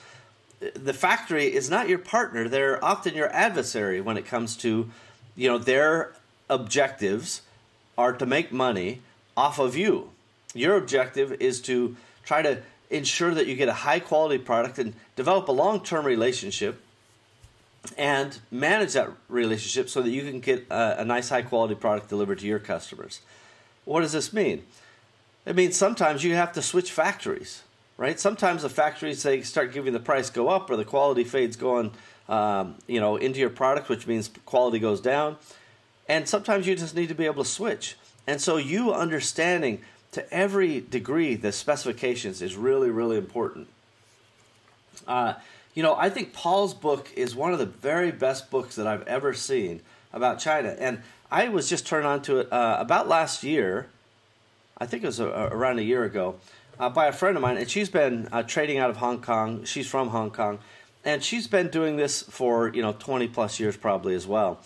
The 0.59 0.93
factory 0.93 1.53
is 1.53 1.69
not 1.69 1.89
your 1.89 1.99
partner, 1.99 2.47
they're 2.47 2.83
often 2.83 3.15
your 3.15 3.31
adversary 3.33 3.99
when 3.99 4.17
it 4.17 4.25
comes 4.25 4.55
to, 4.57 4.89
you 5.35 5.49
know, 5.49 5.57
their 5.57 6.13
objectives 6.49 7.41
are 7.97 8.13
to 8.13 8.25
make 8.25 8.51
money 8.51 9.01
off 9.35 9.59
of 9.59 9.75
you. 9.75 10.09
Your 10.53 10.77
objective 10.77 11.33
is 11.33 11.61
to 11.61 11.95
try 12.23 12.41
to 12.41 12.61
ensure 12.89 13.33
that 13.33 13.47
you 13.47 13.55
get 13.55 13.67
a 13.67 13.73
high 13.73 13.99
quality 13.99 14.37
product 14.37 14.77
and 14.77 14.93
develop 15.15 15.47
a 15.47 15.51
long 15.51 15.81
term 15.83 16.05
relationship 16.05 16.81
and 17.97 18.39
manage 18.49 18.93
that 18.93 19.09
relationship 19.27 19.89
so 19.89 20.01
that 20.01 20.09
you 20.09 20.21
can 20.21 20.39
get 20.39 20.65
a, 20.69 21.01
a 21.01 21.05
nice 21.05 21.29
high 21.29 21.41
quality 21.41 21.75
product 21.75 22.09
delivered 22.09 22.39
to 22.39 22.45
your 22.45 22.59
customers. 22.59 23.21
What 23.85 24.01
does 24.01 24.13
this 24.13 24.31
mean? 24.31 24.63
It 25.45 25.55
means 25.55 25.75
sometimes 25.75 26.23
you 26.23 26.35
have 26.35 26.53
to 26.53 26.61
switch 26.61 26.91
factories, 26.91 27.63
right? 27.97 28.17
Sometimes 28.19 28.61
the 28.61 28.69
factories 28.69 29.23
they 29.23 29.41
start 29.41 29.73
giving 29.73 29.91
the 29.91 29.99
price 29.99 30.29
go 30.29 30.47
up 30.47 30.69
or 30.69 30.77
the 30.77 30.85
quality 30.85 31.25
fades 31.25 31.57
going, 31.57 31.91
um, 32.29 32.75
you 32.87 33.01
know, 33.01 33.17
into 33.17 33.39
your 33.39 33.49
product, 33.49 33.89
which 33.89 34.07
means 34.07 34.29
quality 34.45 34.79
goes 34.79 35.01
down. 35.01 35.35
And 36.07 36.27
sometimes 36.27 36.65
you 36.65 36.75
just 36.75 36.95
need 36.95 37.09
to 37.09 37.15
be 37.15 37.25
able 37.25 37.43
to 37.43 37.49
switch. 37.49 37.97
And 38.27 38.41
so 38.41 38.57
you 38.57 38.93
understanding 38.93 39.81
to 40.11 40.31
every 40.33 40.81
degree 40.81 41.35
the 41.35 41.51
specifications 41.51 42.41
is 42.41 42.55
really, 42.55 42.89
really 42.89 43.17
important. 43.17 43.67
Uh, 45.07 45.33
you 45.73 45.83
know, 45.83 45.95
I 45.95 46.09
think 46.09 46.33
Paul's 46.33 46.73
book 46.73 47.11
is 47.15 47.35
one 47.35 47.51
of 47.51 47.59
the 47.59 47.65
very 47.65 48.11
best 48.11 48.51
books 48.51 48.75
that 48.75 48.87
I've 48.87 49.07
ever 49.07 49.33
seen 49.33 49.81
about 50.13 50.39
China. 50.39 50.75
And 50.77 51.01
I 51.31 51.49
was 51.49 51.67
just 51.67 51.87
turned 51.87 52.05
on 52.05 52.21
to 52.23 52.39
it 52.39 52.53
uh, 52.53 52.77
about 52.79 53.07
last 53.07 53.43
year 53.43 53.87
I 54.77 54.85
think 54.85 55.03
it 55.03 55.07
was 55.07 55.19
a, 55.19 55.27
a, 55.27 55.47
around 55.47 55.79
a 55.79 55.83
year 55.83 56.03
ago, 56.03 56.35
uh, 56.79 56.89
by 56.89 57.07
a 57.07 57.11
friend 57.11 57.37
of 57.37 57.41
mine, 57.41 57.57
and 57.57 57.69
she's 57.69 57.89
been 57.89 58.27
uh, 58.31 58.43
trading 58.43 58.79
out 58.79 58.89
of 58.89 58.97
Hong 58.97 59.21
Kong. 59.21 59.63
She's 59.65 59.87
from 59.87 60.09
Hong 60.09 60.31
Kong, 60.31 60.59
and 61.05 61.23
she's 61.23 61.47
been 61.47 61.69
doing 61.69 61.95
this 61.95 62.23
for 62.23 62.69
you 62.69 62.81
know 62.81 62.93
20 62.93 63.27
plus 63.29 63.59
years 63.59 63.77
probably 63.77 64.15
as 64.15 64.25
well. 64.25 64.59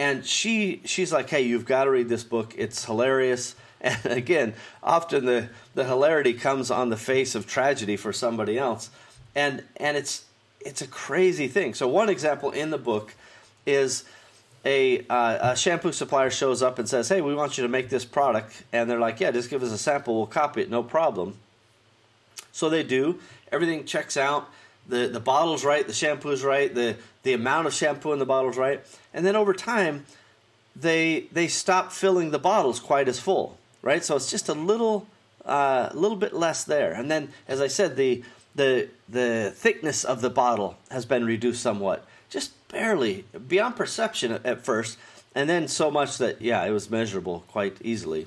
And 0.00 0.24
she 0.24 0.80
she's 0.86 1.12
like, 1.12 1.28
hey, 1.28 1.42
you've 1.42 1.66
got 1.66 1.84
to 1.84 1.90
read 1.90 2.08
this 2.08 2.24
book. 2.24 2.54
It's 2.56 2.84
hilarious. 2.86 3.54
And 3.82 4.04
again, 4.04 4.52
often 4.82 5.24
the 5.24 5.48
the 5.74 5.84
hilarity 5.84 6.34
comes 6.34 6.70
on 6.70 6.90
the 6.90 6.98
face 6.98 7.34
of 7.34 7.46
tragedy 7.46 7.96
for 7.96 8.12
somebody 8.12 8.58
else, 8.58 8.90
and 9.34 9.64
and 9.78 9.96
it's 9.96 10.26
it's 10.60 10.82
a 10.82 10.86
crazy 10.86 11.48
thing. 11.48 11.72
So 11.72 11.88
one 11.88 12.10
example 12.10 12.50
in 12.50 12.68
the 12.68 12.76
book 12.76 13.14
is 13.64 14.04
a, 14.66 15.06
uh, 15.08 15.52
a, 15.52 15.56
shampoo 15.56 15.92
supplier 15.92 16.28
shows 16.28 16.62
up 16.62 16.78
and 16.78 16.86
says, 16.86 17.08
"Hey, 17.08 17.22
we 17.22 17.34
want 17.34 17.56
you 17.56 17.62
to 17.62 17.70
make 17.70 17.88
this 17.88 18.04
product," 18.04 18.64
and 18.70 18.90
they're 18.90 19.00
like, 19.00 19.18
"Yeah, 19.18 19.30
just 19.30 19.48
give 19.48 19.62
us 19.62 19.72
a 19.72 19.78
sample. 19.78 20.14
We'll 20.14 20.26
copy 20.26 20.60
it, 20.60 20.68
no 20.68 20.82
problem." 20.82 21.38
So 22.52 22.68
they 22.68 22.82
do. 22.82 23.18
Everything 23.50 23.86
checks 23.86 24.18
out. 24.18 24.46
The 24.88 25.08
The 25.08 25.20
bottle's 25.20 25.64
right. 25.64 25.86
The 25.86 25.92
shampoo's 25.92 26.44
right. 26.44 26.74
the 26.74 26.96
The 27.22 27.32
amount 27.32 27.66
of 27.66 27.74
shampoo 27.74 28.12
in 28.12 28.18
the 28.18 28.26
bottle's 28.26 28.56
right. 28.56 28.80
And 29.14 29.24
then 29.24 29.36
over 29.36 29.52
time, 29.52 30.06
they 30.76 31.28
they 31.32 31.48
stop 31.48 31.92
filling 31.92 32.30
the 32.30 32.38
bottles 32.38 32.80
quite 32.80 33.08
as 33.08 33.18
full, 33.18 33.58
right? 33.82 34.04
So 34.04 34.16
it's 34.16 34.30
just 34.30 34.48
a 34.48 34.54
little 34.54 35.06
a 35.44 35.48
uh, 35.48 35.90
little 35.94 36.16
bit 36.16 36.34
less 36.34 36.64
there. 36.64 36.92
And 36.92 37.10
then, 37.10 37.30
as 37.48 37.60
I 37.60 37.66
said, 37.66 37.96
the 37.96 38.22
the 38.54 38.88
the 39.08 39.52
thickness 39.54 40.04
of 40.04 40.20
the 40.20 40.30
bottle 40.30 40.76
has 40.90 41.06
been 41.06 41.24
reduced 41.24 41.62
somewhat 41.62 42.06
just 42.28 42.52
barely 42.68 43.24
beyond 43.48 43.76
perception 43.76 44.32
at, 44.32 44.46
at 44.46 44.64
first, 44.64 44.96
and 45.34 45.48
then 45.48 45.68
so 45.68 45.90
much 45.90 46.18
that 46.18 46.40
yeah, 46.40 46.64
it 46.64 46.70
was 46.70 46.90
measurable 46.90 47.44
quite 47.48 47.76
easily. 47.82 48.26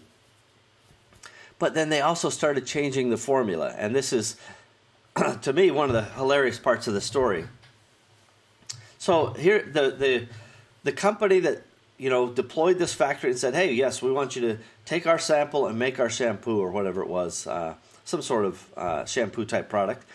But 1.60 1.74
then 1.74 1.90
they 1.90 2.02
also 2.02 2.30
started 2.30 2.66
changing 2.66 3.10
the 3.10 3.18
formula, 3.18 3.74
and 3.78 3.96
this 3.96 4.12
is 4.12 4.36
to 5.42 5.54
me 5.54 5.72
one 5.72 5.90
of 5.90 5.94
the 5.94 6.04
hilarious 6.16 6.60
parts 6.60 6.88
of 6.88 6.94
the 6.94 7.02
story. 7.02 7.46
So 8.98 9.34
here 9.34 9.62
the 9.62 9.92
the 9.92 10.28
the 10.84 10.92
company 10.92 11.40
that 11.40 11.64
you 11.98 12.10
know 12.10 12.30
deployed 12.30 12.80
this 12.80 12.94
factory 12.94 13.30
and 13.30 13.40
said, 13.40 13.54
"Hey, 13.54 13.74
yes, 13.74 14.02
we 14.02 14.12
want 14.12 14.36
you 14.36 14.42
to 14.44 14.58
take 14.86 15.06
our 15.06 15.20
sample 15.20 15.68
and 15.68 15.78
make 15.78 16.00
our 16.00 16.10
shampoo 16.10 16.60
or 16.60 16.72
whatever 16.72 17.02
it 17.02 17.08
was, 17.08 17.46
uh, 17.48 17.76
some 18.06 18.22
sort 18.22 18.46
of 18.46 18.66
uh, 18.76 19.06
shampoo 19.06 19.46
type 19.46 19.70
product." 19.70 20.06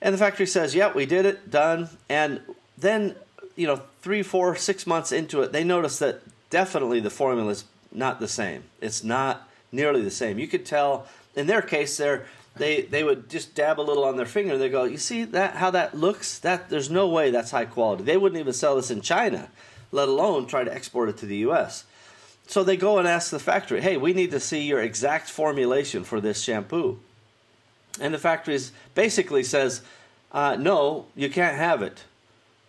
And 0.00 0.14
the 0.14 0.18
factory 0.18 0.46
says, 0.46 0.74
"Yeah, 0.74 0.92
we 0.92 1.04
did 1.06 1.26
it, 1.26 1.50
done." 1.50 1.88
And 2.08 2.40
then, 2.78 3.16
you 3.54 3.66
know, 3.66 3.82
three, 4.02 4.22
four, 4.22 4.56
six 4.56 4.86
months 4.86 5.12
into 5.12 5.42
it, 5.42 5.52
they 5.52 5.64
notice 5.64 5.98
that 5.98 6.22
definitely 6.50 7.00
the 7.00 7.10
formula 7.10 7.50
is 7.50 7.64
not 7.92 8.20
the 8.20 8.28
same. 8.28 8.64
It's 8.80 9.02
not 9.02 9.48
nearly 9.72 10.02
the 10.02 10.10
same. 10.10 10.38
You 10.38 10.46
could 10.46 10.64
tell 10.64 11.06
in 11.36 11.46
their 11.46 11.62
case, 11.62 11.98
they're, 11.98 12.26
they 12.56 12.82
they 12.82 13.02
would 13.02 13.28
just 13.28 13.54
dab 13.54 13.80
a 13.80 13.82
little 13.82 14.04
on 14.04 14.16
their 14.16 14.26
finger 14.26 14.54
and 14.54 14.62
they 14.62 14.68
go, 14.68 14.84
you 14.84 14.98
see 14.98 15.24
that 15.24 15.56
how 15.56 15.70
that 15.70 15.96
looks? 15.96 16.38
That 16.38 16.68
there's 16.70 16.90
no 16.90 17.08
way 17.08 17.30
that's 17.30 17.50
high 17.50 17.64
quality. 17.66 18.04
They 18.04 18.16
wouldn't 18.16 18.40
even 18.40 18.52
sell 18.52 18.76
this 18.76 18.90
in 18.90 19.00
China, 19.00 19.48
let 19.92 20.08
alone 20.08 20.46
try 20.46 20.64
to 20.64 20.74
export 20.74 21.08
it 21.08 21.18
to 21.18 21.26
the 21.26 21.38
U.S. 21.38 21.84
So 22.46 22.62
they 22.62 22.76
go 22.76 22.98
and 22.98 23.08
ask 23.08 23.30
the 23.30 23.40
factory, 23.40 23.80
hey, 23.80 23.96
we 23.96 24.12
need 24.12 24.30
to 24.30 24.40
see 24.40 24.62
your 24.62 24.80
exact 24.80 25.28
formulation 25.28 26.04
for 26.04 26.20
this 26.20 26.40
shampoo. 26.40 27.00
And 28.00 28.14
the 28.14 28.18
factory 28.18 28.58
basically 28.94 29.42
says, 29.42 29.82
uh, 30.30 30.56
no, 30.56 31.06
you 31.16 31.28
can't 31.28 31.56
have 31.56 31.82
it 31.82 32.04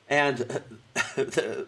and 0.10 0.38
the, 1.16 1.68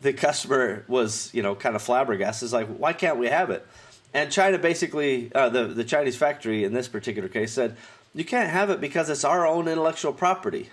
the 0.00 0.12
customer 0.12 0.84
was 0.88 1.30
you 1.34 1.42
know 1.42 1.54
kind 1.54 1.76
of 1.76 1.82
flabbergasted. 1.82 2.52
Like, 2.52 2.68
why 2.68 2.92
can't 2.92 3.18
we 3.18 3.28
have 3.28 3.50
it? 3.50 3.66
And 4.12 4.32
China 4.32 4.58
basically, 4.58 5.30
uh, 5.34 5.48
the 5.48 5.64
the 5.66 5.84
Chinese 5.84 6.16
factory 6.16 6.64
in 6.64 6.72
this 6.72 6.88
particular 6.88 7.28
case 7.28 7.52
said, 7.52 7.76
you 8.14 8.24
can't 8.24 8.50
have 8.50 8.70
it 8.70 8.80
because 8.80 9.08
it's 9.08 9.24
our 9.24 9.46
own 9.46 9.68
intellectual 9.68 10.12
property, 10.12 10.70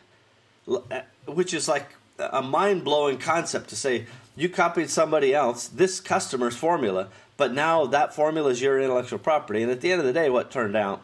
uh, 0.67 1.01
which 1.27 1.53
is 1.53 1.67
like 1.67 1.95
a 2.19 2.41
mind 2.41 2.83
blowing 2.83 3.17
concept 3.17 3.69
to 3.69 3.75
say 3.75 4.05
you 4.35 4.49
copied 4.49 4.89
somebody 4.89 5.33
else 5.33 5.67
this 5.67 5.99
customer's 5.99 6.55
formula, 6.55 7.09
but 7.37 7.53
now 7.53 7.85
that 7.85 8.15
formula 8.15 8.49
is 8.49 8.61
your 8.61 8.81
intellectual 8.81 9.19
property. 9.19 9.61
And 9.61 9.71
at 9.71 9.81
the 9.81 9.91
end 9.91 9.99
of 9.99 10.07
the 10.07 10.13
day, 10.13 10.29
what 10.29 10.49
turned 10.49 10.75
out 10.75 11.01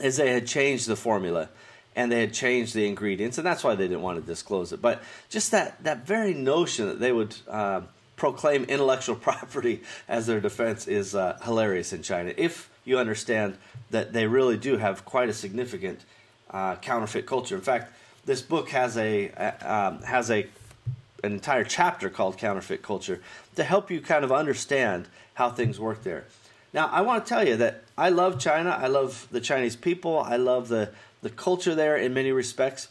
is 0.00 0.16
they 0.16 0.32
had 0.32 0.46
changed 0.46 0.88
the 0.88 0.96
formula 0.96 1.48
and 1.94 2.12
they 2.12 2.20
had 2.20 2.34
changed 2.34 2.74
the 2.74 2.86
ingredients, 2.86 3.38
and 3.38 3.46
that's 3.46 3.64
why 3.64 3.74
they 3.74 3.88
didn't 3.88 4.02
want 4.02 4.20
to 4.20 4.26
disclose 4.26 4.72
it. 4.72 4.82
But 4.82 5.02
just 5.30 5.50
that 5.52 5.82
that 5.84 6.06
very 6.06 6.34
notion 6.34 6.88
that 6.88 7.00
they 7.00 7.12
would 7.12 7.36
uh, 7.48 7.82
proclaim 8.16 8.64
intellectual 8.64 9.16
property 9.28 9.82
as 10.08 10.26
their 10.26 10.40
defense 10.40 10.86
is 10.88 11.14
uh, 11.14 11.38
hilarious 11.44 11.92
in 11.92 12.02
China. 12.02 12.32
If 12.36 12.70
you 12.84 12.98
understand 12.98 13.58
that 13.90 14.12
they 14.12 14.26
really 14.26 14.56
do 14.56 14.78
have 14.78 15.04
quite 15.04 15.28
a 15.28 15.32
significant 15.32 16.00
uh, 16.50 16.76
counterfeit 16.76 17.26
culture. 17.26 17.54
In 17.54 17.60
fact, 17.60 17.92
this 18.24 18.42
book 18.42 18.70
has 18.70 18.96
a 18.96 19.30
um, 19.62 20.02
has 20.02 20.30
a 20.30 20.46
an 21.24 21.32
entire 21.32 21.64
chapter 21.64 22.08
called 22.08 22.38
counterfeit 22.38 22.82
culture 22.82 23.20
to 23.56 23.64
help 23.64 23.90
you 23.90 24.00
kind 24.00 24.24
of 24.24 24.30
understand 24.30 25.08
how 25.34 25.50
things 25.50 25.80
work 25.80 26.02
there. 26.04 26.24
Now, 26.72 26.86
I 26.88 27.00
want 27.00 27.24
to 27.24 27.28
tell 27.28 27.46
you 27.46 27.56
that 27.56 27.84
I 27.96 28.10
love 28.10 28.38
China. 28.38 28.70
I 28.70 28.86
love 28.86 29.26
the 29.30 29.40
Chinese 29.40 29.76
people. 29.76 30.20
I 30.20 30.36
love 30.36 30.68
the 30.68 30.90
the 31.22 31.30
culture 31.30 31.74
there 31.74 31.96
in 31.96 32.14
many 32.14 32.32
respects. 32.32 32.88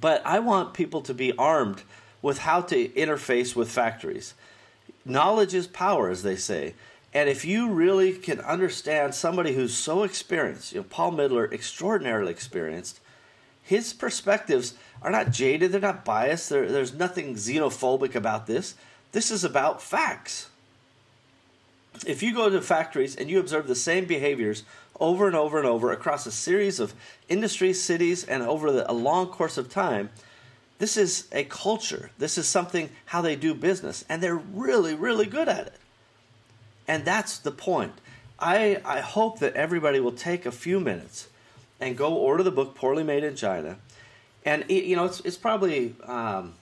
But 0.00 0.22
I 0.24 0.38
want 0.38 0.74
people 0.74 1.00
to 1.02 1.14
be 1.14 1.32
armed 1.36 1.82
with 2.22 2.38
how 2.38 2.60
to 2.62 2.88
interface 2.90 3.54
with 3.54 3.70
factories. 3.70 4.34
Knowledge 5.04 5.52
is 5.52 5.66
power, 5.66 6.08
as 6.08 6.22
they 6.22 6.36
say. 6.36 6.74
And 7.12 7.28
if 7.28 7.44
you 7.44 7.68
really 7.68 8.12
can 8.14 8.40
understand 8.40 9.14
somebody 9.14 9.54
who's 9.54 9.74
so 9.74 10.02
experienced, 10.02 10.72
you 10.72 10.80
know, 10.80 10.86
Paul 10.88 11.12
Midler, 11.12 11.52
extraordinarily 11.52 12.30
experienced, 12.30 13.00
his 13.62 13.92
perspectives 13.92 14.74
are 15.02 15.10
not 15.10 15.30
jaded, 15.30 15.72
they're 15.72 15.80
not 15.80 16.04
biased, 16.04 16.48
there's 16.48 16.94
nothing 16.94 17.34
xenophobic 17.34 18.14
about 18.14 18.46
this. 18.46 18.74
This 19.10 19.30
is 19.30 19.44
about 19.44 19.82
facts. 19.82 20.48
If 22.06 22.22
you 22.22 22.34
go 22.34 22.48
to 22.48 22.62
factories 22.62 23.14
and 23.14 23.28
you 23.28 23.38
observe 23.38 23.66
the 23.66 23.74
same 23.74 24.06
behaviors 24.06 24.64
over 24.98 25.26
and 25.26 25.36
over 25.36 25.58
and 25.58 25.66
over 25.66 25.92
across 25.92 26.26
a 26.26 26.32
series 26.32 26.80
of 26.80 26.94
industries, 27.28 27.82
cities, 27.82 28.24
and 28.24 28.42
over 28.42 28.72
the, 28.72 28.90
a 28.90 28.94
long 28.94 29.26
course 29.26 29.58
of 29.58 29.68
time, 29.68 30.08
this 30.82 30.96
is 30.96 31.28
a 31.30 31.44
culture. 31.44 32.10
This 32.18 32.36
is 32.36 32.48
something 32.48 32.90
how 33.04 33.20
they 33.20 33.36
do 33.36 33.54
business, 33.54 34.04
and 34.08 34.20
they're 34.20 34.34
really, 34.34 34.96
really 34.96 35.26
good 35.26 35.48
at 35.48 35.68
it. 35.68 35.76
And 36.88 37.04
that's 37.04 37.38
the 37.38 37.52
point. 37.52 37.92
I, 38.40 38.82
I 38.84 38.98
hope 38.98 39.38
that 39.38 39.54
everybody 39.54 40.00
will 40.00 40.10
take 40.10 40.44
a 40.44 40.50
few 40.50 40.80
minutes 40.80 41.28
and 41.78 41.96
go 41.96 42.12
order 42.12 42.42
the 42.42 42.50
book 42.50 42.74
Poorly 42.74 43.04
Made 43.04 43.22
in 43.22 43.36
China. 43.36 43.76
And, 44.44 44.64
you 44.68 44.96
know, 44.96 45.04
it's, 45.04 45.20
it's 45.20 45.36
probably, 45.36 45.94
um, 46.02 46.54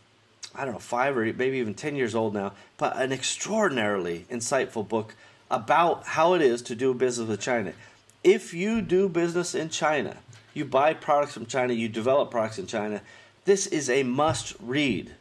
I 0.55 0.67
don't 0.67 0.75
know, 0.75 0.81
five 0.81 1.17
or 1.17 1.25
maybe 1.25 1.57
even 1.57 1.73
10 1.73 1.97
years 1.97 2.15
old 2.15 2.35
now, 2.35 2.53
but 2.77 2.99
an 2.99 3.13
extraordinarily 3.13 4.27
insightful 4.31 4.87
book 4.87 5.15
about 5.51 6.05
how 6.09 6.35
it 6.35 6.43
is 6.43 6.61
to 6.61 6.75
do 6.75 6.93
business 6.93 7.27
with 7.27 7.41
China. 7.41 7.73
If 8.23 8.53
you 8.53 8.83
do 8.83 9.09
business 9.09 9.55
in 9.55 9.71
China, 9.71 10.19
you 10.53 10.67
buy 10.67 10.93
products 10.93 11.33
from 11.33 11.47
China, 11.47 11.73
you 11.73 11.89
develop 11.89 12.31
products 12.31 12.59
in 12.59 12.67
China, 12.67 13.01
this 13.45 13.67
is 13.67 13.89
a 13.89 14.03
must 14.03 14.55
read. 14.61 15.13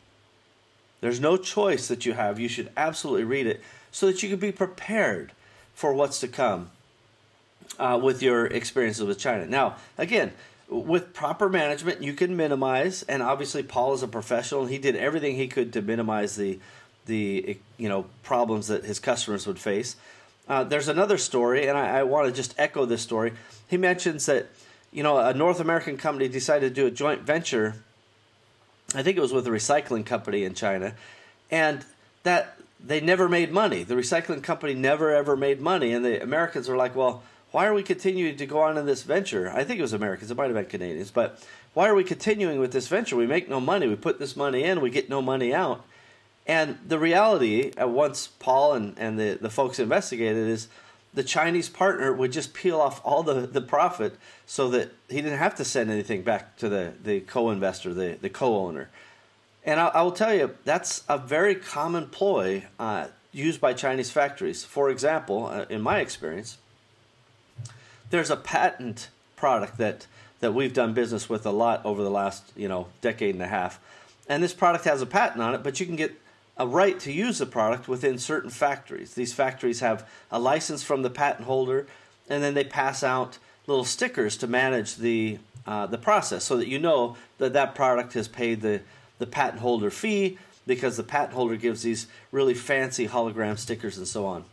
There's 1.02 1.20
no 1.20 1.38
choice 1.38 1.88
that 1.88 2.06
you 2.06 2.14
have. 2.14 2.40
You 2.40 2.50
should 2.50 2.70
absolutely 2.76 3.24
read 3.24 3.48
it 3.48 3.62
so 3.92 4.08
that 4.08 4.22
you 4.22 4.30
can 4.30 4.40
be 4.40 4.52
prepared 4.52 5.32
for 5.74 5.94
what's 5.94 6.20
to 6.20 6.28
come 6.28 6.72
uh, 7.78 8.00
with 8.02 8.22
your 8.22 8.46
experiences 8.48 9.04
with 9.04 9.18
China. 9.18 9.46
Now, 9.46 9.78
again, 9.98 10.34
with 10.70 11.14
proper 11.14 11.50
management, 11.50 12.04
you 12.04 12.14
can 12.14 12.36
minimize, 12.36 13.04
and 13.04 13.24
obviously 13.24 13.64
Paul 13.64 13.94
is 13.94 14.04
a 14.04 14.08
professional. 14.08 14.66
He 14.66 14.78
did 14.78 14.96
everything 14.96 15.36
he 15.36 15.48
could 15.48 15.74
to 15.74 15.82
minimize 15.82 16.36
the 16.36 16.60
the 17.06 17.58
you 17.78 17.90
know 17.90 18.06
problems 18.22 18.68
that 18.68 18.86
his 18.86 19.00
customers 19.00 19.48
would 19.48 19.58
face. 19.58 19.96
Uh, 20.48 20.64
there's 20.64 20.88
another 20.88 21.18
story, 21.18 21.68
and 21.68 21.78
I, 21.78 22.00
I 22.00 22.04
want 22.04 22.28
to 22.28 22.34
just 22.34 22.54
echo 22.58 22.86
this 22.86 23.02
story. 23.02 23.34
He 23.68 23.78
mentions 23.78 24.28
that 24.28 24.48
you 24.92 25.02
know 25.02 25.18
a 25.18 25.34
North 25.34 25.60
American 25.60 25.98
company 25.98 26.28
decided 26.28 26.76
to 26.76 26.82
do 26.82 26.88
a 26.88 26.92
joint 26.92 27.22
venture. 27.22 27.84
I 28.96 29.04
think 29.04 29.18
it 29.18 29.22
was 29.22 29.34
with 29.34 29.48
a 29.48 29.52
recycling 29.52 30.06
company 30.06 30.44
in 30.44 30.54
China, 30.54 30.94
and 31.52 31.86
that 32.24 32.58
they 32.84 33.02
never 33.02 33.30
made 33.30 33.52
money. 33.52 33.84
The 33.84 33.96
recycling 33.96 34.42
company 34.42 34.74
never 34.74 35.14
ever 35.14 35.36
made 35.36 35.62
money, 35.62 35.94
and 35.94 36.04
the 36.04 36.22
Americans 36.22 36.68
were 36.68 36.78
like, 36.78 36.96
"Well, 36.96 37.24
why 37.52 37.66
are 37.68 37.74
we 37.74 37.84
continuing 37.84 38.38
to 38.38 38.46
go 38.46 38.60
on 38.62 38.78
in 38.78 38.86
this 38.86 39.04
venture?" 39.04 39.52
I 39.54 39.64
think 39.64 39.80
it 39.80 39.84
was 39.84 39.94
Americans. 39.94 40.32
It 40.32 40.38
might 40.38 40.46
have 40.46 40.56
been 40.56 40.66
Canadians, 40.66 41.12
but 41.12 41.40
why 41.74 41.88
are 41.88 41.96
we 41.96 42.04
continuing 42.04 42.60
with 42.60 42.72
this 42.72 42.88
venture? 42.88 43.16
We 43.16 43.28
make 43.28 43.48
no 43.48 43.60
money. 43.60 43.88
We 43.88 43.96
put 43.96 44.20
this 44.20 44.36
money 44.36 44.64
in. 44.64 44.82
We 44.82 44.90
get 44.90 45.10
no 45.10 45.22
money 45.22 45.54
out. 45.54 45.86
And 46.48 46.80
the 46.88 46.98
reality, 46.98 47.72
uh, 47.80 47.88
once 47.88 48.28
Paul 48.28 48.74
and, 48.74 48.98
and 48.98 49.20
the, 49.20 49.38
the 49.40 49.52
folks 49.52 49.78
investigated, 49.78 50.48
is 50.48 50.68
the 51.14 51.24
Chinese 51.24 51.70
partner 51.70 52.14
would 52.14 52.32
just 52.32 52.54
peel 52.54 52.80
off 52.80 53.02
all 53.04 53.24
the, 53.24 53.48
the 53.48 53.62
profit 53.62 54.16
so 54.46 54.70
that 54.70 54.92
he 55.10 55.22
didn't 55.22 55.40
have 55.40 55.56
to 55.56 55.66
send 55.66 55.90
anything 55.90 56.22
back 56.22 56.56
to 56.58 56.70
the, 56.70 56.94
the 57.04 57.22
co 57.22 57.50
investor, 57.50 57.94
the, 57.94 58.18
the 58.22 58.30
co 58.30 58.58
owner. 58.58 58.90
And 59.66 59.80
I, 59.80 59.88
I, 59.88 60.02
will 60.02 60.12
tell 60.12 60.34
you, 60.34 60.56
that's 60.66 61.04
a 61.10 61.18
very 61.18 61.56
common 61.56 62.08
ploy 62.08 62.66
uh, 62.80 63.08
used 63.32 63.60
by 63.60 63.74
Chinese 63.74 64.12
factories. 64.12 64.64
For 64.64 64.90
example, 64.90 65.48
uh, 65.48 65.66
in 65.70 65.82
my 65.82 66.00
experience, 66.00 66.58
there's 68.10 68.30
a 68.30 68.38
patent 68.38 69.10
product 69.36 69.78
that, 69.78 70.08
that 70.40 70.54
we've 70.54 70.74
done 70.74 70.94
business 70.94 71.30
with 71.30 71.46
a 71.46 71.52
lot 71.52 71.86
over 71.86 72.04
the 72.04 72.10
last 72.10 72.52
you 72.56 72.68
know 72.68 72.88
decade 73.02 73.36
and 73.36 73.44
a 73.44 73.48
half. 73.48 73.80
And 74.28 74.44
this 74.44 74.54
product 74.54 74.86
has 74.86 75.02
a 75.02 75.08
patent 75.08 75.42
on 75.42 75.56
it, 75.56 75.64
but 75.64 75.80
you 75.80 75.86
can 75.86 75.96
get 75.96 76.14
a 76.60 76.68
right 76.68 77.00
to 77.00 77.12
use 77.12 77.38
the 77.38 77.46
product 77.46 77.88
within 77.88 78.20
certain 78.20 78.50
factories. 78.50 79.14
These 79.14 79.34
factories 79.34 79.80
have 79.80 80.08
a 80.30 80.38
license 80.38 80.84
from 80.84 81.02
the 81.02 81.10
patent 81.10 81.48
holder, 81.48 81.88
and 82.30 82.44
then 82.44 82.54
they 82.54 82.66
pass 82.66 83.02
out 83.02 83.38
little 83.66 83.86
stickers 83.86 84.36
to 84.38 84.48
manage 84.48 84.98
the 84.98 85.40
uh, 85.66 85.86
the 85.86 85.98
process, 85.98 86.44
so 86.44 86.58
that 86.58 86.68
you 86.68 86.80
know 86.80 87.16
that 87.38 87.54
that 87.54 87.76
product 87.76 88.14
has 88.14 88.28
paid 88.28 88.62
the 88.62 88.82
the 89.20 89.28
patent 89.28 89.62
holder 89.62 89.90
fee 89.90 90.38
because 90.68 90.98
the 90.98 91.04
patent 91.04 91.34
holder 91.34 91.56
gives 91.56 91.82
these 91.82 92.08
really 92.32 92.54
fancy 92.54 93.08
hologram 93.08 93.58
stickers 93.58 93.98
and 93.98 94.08
so 94.08 94.26
on. 94.26 94.46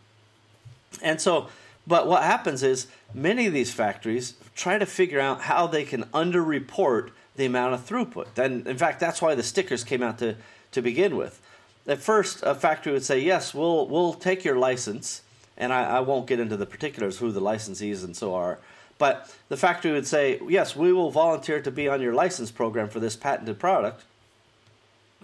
And 1.02 1.20
so, 1.20 1.48
but 1.86 2.06
what 2.06 2.22
happens 2.22 2.62
is 2.62 2.86
many 3.12 3.46
of 3.46 3.52
these 3.52 3.72
factories 3.72 4.34
try 4.54 4.78
to 4.78 4.86
figure 4.86 5.20
out 5.20 5.42
how 5.42 5.66
they 5.66 5.84
can 5.84 6.04
underreport 6.04 7.10
the 7.36 7.44
amount 7.44 7.74
of 7.74 7.86
throughput. 7.86 8.38
And 8.38 8.66
in 8.66 8.78
fact, 8.78 8.98
that's 8.98 9.20
why 9.20 9.34
the 9.34 9.42
stickers 9.42 9.84
came 9.84 10.02
out 10.02 10.18
to, 10.18 10.36
to 10.72 10.80
begin 10.80 11.16
with 11.16 11.40
at 11.86 12.00
first 12.00 12.42
a 12.42 12.54
factory 12.54 12.92
would 12.92 13.04
say, 13.04 13.20
yes, 13.20 13.54
we'll 13.54 13.86
we'll 13.88 14.14
take 14.14 14.44
your 14.44 14.56
license, 14.56 15.22
and 15.56 15.72
I, 15.72 15.98
I 15.98 16.00
won't 16.00 16.26
get 16.26 16.40
into 16.40 16.56
the 16.56 16.66
particulars 16.66 17.18
who 17.18 17.30
the 17.32 17.40
licensees 17.40 18.04
and 18.04 18.16
so 18.16 18.34
are. 18.34 18.58
But 18.98 19.34
the 19.48 19.56
factory 19.56 19.92
would 19.92 20.06
say, 20.06 20.40
yes, 20.48 20.74
we 20.74 20.92
will 20.92 21.10
volunteer 21.10 21.60
to 21.60 21.70
be 21.70 21.88
on 21.88 22.00
your 22.00 22.14
license 22.14 22.50
program 22.50 22.88
for 22.88 22.98
this 22.98 23.14
patented 23.14 23.58
product. 23.58 24.04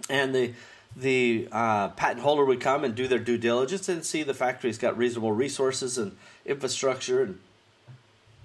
And 0.09 0.33
the 0.33 0.53
the 0.95 1.47
uh, 1.51 1.89
patent 1.89 2.21
holder 2.21 2.45
would 2.45 2.61
come 2.61 2.83
and 2.83 2.93
do 2.93 3.07
their 3.07 3.19
due 3.19 3.37
diligence 3.37 3.89
and 3.89 4.05
see 4.05 4.21
the 4.21 4.33
factory's 4.33 4.77
got 4.77 4.95
reasonable 4.95 5.31
resources 5.31 5.97
and 5.97 6.15
infrastructure 6.45 7.23
and 7.23 7.39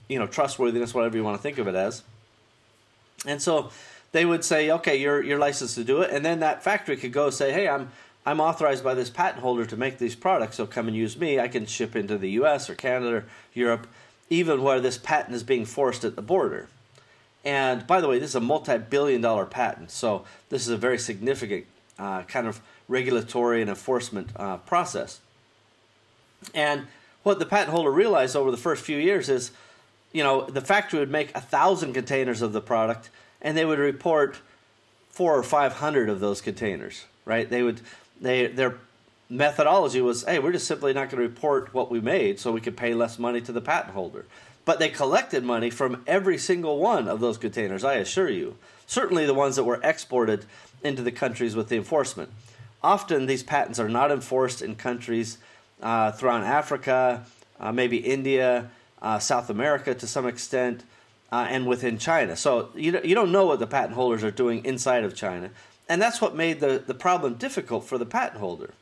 you 0.08 0.18
know 0.18 0.26
trustworthiness, 0.26 0.94
whatever 0.94 1.16
you 1.16 1.24
want 1.24 1.36
to 1.36 1.42
think 1.42 1.58
of 1.58 1.68
it 1.68 1.74
as. 1.74 2.02
And 3.26 3.42
so 3.42 3.70
they 4.12 4.24
would 4.24 4.44
say, 4.44 4.70
okay, 4.70 4.96
you're 4.96 5.22
you're 5.22 5.38
licensed 5.38 5.74
to 5.74 5.84
do 5.84 6.00
it, 6.00 6.10
and 6.10 6.24
then 6.24 6.40
that 6.40 6.62
factory 6.62 6.96
could 6.96 7.12
go 7.12 7.30
say, 7.30 7.52
hey, 7.52 7.68
I'm 7.68 7.90
I'm 8.28 8.40
authorized 8.40 8.84
by 8.84 8.92
this 8.92 9.08
patent 9.08 9.42
holder 9.42 9.64
to 9.64 9.76
make 9.78 9.96
these 9.96 10.14
products, 10.14 10.56
so 10.56 10.66
come 10.66 10.86
and 10.86 10.94
use 10.94 11.16
me. 11.16 11.40
I 11.40 11.48
can 11.48 11.64
ship 11.64 11.96
into 11.96 12.18
the 12.18 12.28
US 12.42 12.68
or 12.68 12.74
Canada 12.74 13.16
or 13.16 13.24
Europe, 13.54 13.86
even 14.28 14.62
where 14.62 14.80
this 14.80 14.98
patent 14.98 15.34
is 15.34 15.42
being 15.42 15.64
forced 15.64 16.04
at 16.04 16.14
the 16.14 16.20
border. 16.20 16.68
And 17.42 17.86
by 17.86 18.02
the 18.02 18.08
way, 18.08 18.18
this 18.18 18.30
is 18.30 18.34
a 18.34 18.40
multi 18.40 18.76
billion 18.76 19.22
dollar 19.22 19.46
patent, 19.46 19.90
so 19.90 20.26
this 20.50 20.60
is 20.60 20.68
a 20.68 20.76
very 20.76 20.98
significant 20.98 21.64
uh, 21.98 22.24
kind 22.24 22.46
of 22.46 22.60
regulatory 22.86 23.62
and 23.62 23.70
enforcement 23.70 24.28
uh, 24.36 24.58
process. 24.58 25.20
And 26.52 26.86
what 27.22 27.38
the 27.38 27.46
patent 27.46 27.70
holder 27.70 27.90
realized 27.90 28.36
over 28.36 28.50
the 28.50 28.58
first 28.58 28.84
few 28.84 28.98
years 28.98 29.30
is, 29.30 29.52
you 30.12 30.22
know, 30.22 30.44
the 30.44 30.60
factory 30.60 31.00
would 31.00 31.10
make 31.10 31.34
a 31.34 31.40
thousand 31.40 31.94
containers 31.94 32.42
of 32.42 32.52
the 32.52 32.60
product, 32.60 33.08
and 33.40 33.56
they 33.56 33.64
would 33.64 33.78
report 33.78 34.40
four 35.08 35.34
or 35.34 35.42
five 35.42 35.76
hundred 35.76 36.10
of 36.10 36.20
those 36.20 36.42
containers. 36.42 37.06
Right? 37.24 37.48
They 37.48 37.62
would 37.62 37.82
they 38.20 38.46
their 38.46 38.78
methodology 39.30 40.00
was, 40.00 40.24
hey, 40.24 40.38
we're 40.38 40.52
just 40.52 40.66
simply 40.66 40.92
not 40.92 41.10
going 41.10 41.22
to 41.22 41.28
report 41.28 41.74
what 41.74 41.90
we 41.90 42.00
made 42.00 42.40
so 42.40 42.52
we 42.52 42.60
could 42.60 42.76
pay 42.76 42.94
less 42.94 43.18
money 43.18 43.40
to 43.42 43.52
the 43.52 43.60
patent 43.60 43.94
holder. 43.94 44.24
But 44.64 44.78
they 44.78 44.88
collected 44.88 45.44
money 45.44 45.70
from 45.70 46.02
every 46.06 46.38
single 46.38 46.78
one 46.78 47.08
of 47.08 47.20
those 47.20 47.38
containers, 47.38 47.84
I 47.84 47.94
assure 47.94 48.30
you. 48.30 48.56
Certainly 48.86 49.26
the 49.26 49.34
ones 49.34 49.56
that 49.56 49.64
were 49.64 49.80
exported 49.82 50.44
into 50.82 51.02
the 51.02 51.12
countries 51.12 51.56
with 51.56 51.68
the 51.68 51.76
enforcement. 51.76 52.30
Often 52.82 53.26
these 53.26 53.42
patents 53.42 53.78
are 53.78 53.88
not 53.88 54.10
enforced 54.10 54.62
in 54.62 54.76
countries 54.76 55.38
uh, 55.82 56.12
throughout 56.12 56.44
Africa, 56.44 57.24
uh, 57.60 57.72
maybe 57.72 57.98
India, 57.98 58.70
uh, 59.02 59.18
South 59.18 59.50
America 59.50 59.94
to 59.94 60.06
some 60.06 60.26
extent, 60.26 60.84
uh, 61.30 61.46
and 61.48 61.66
within 61.66 61.98
China. 61.98 62.36
So 62.36 62.70
you, 62.74 62.98
you 63.04 63.14
don't 63.14 63.32
know 63.32 63.46
what 63.46 63.58
the 63.58 63.66
patent 63.66 63.94
holders 63.94 64.24
are 64.24 64.30
doing 64.30 64.64
inside 64.64 65.04
of 65.04 65.14
China. 65.14 65.50
And 65.88 66.02
that's 66.02 66.20
what 66.20 66.36
made 66.36 66.60
the, 66.60 66.82
the 66.86 66.94
problem 66.94 67.34
difficult 67.34 67.84
for 67.84 67.96
the 67.96 68.06
patent 68.06 68.40
holder. 68.40 68.74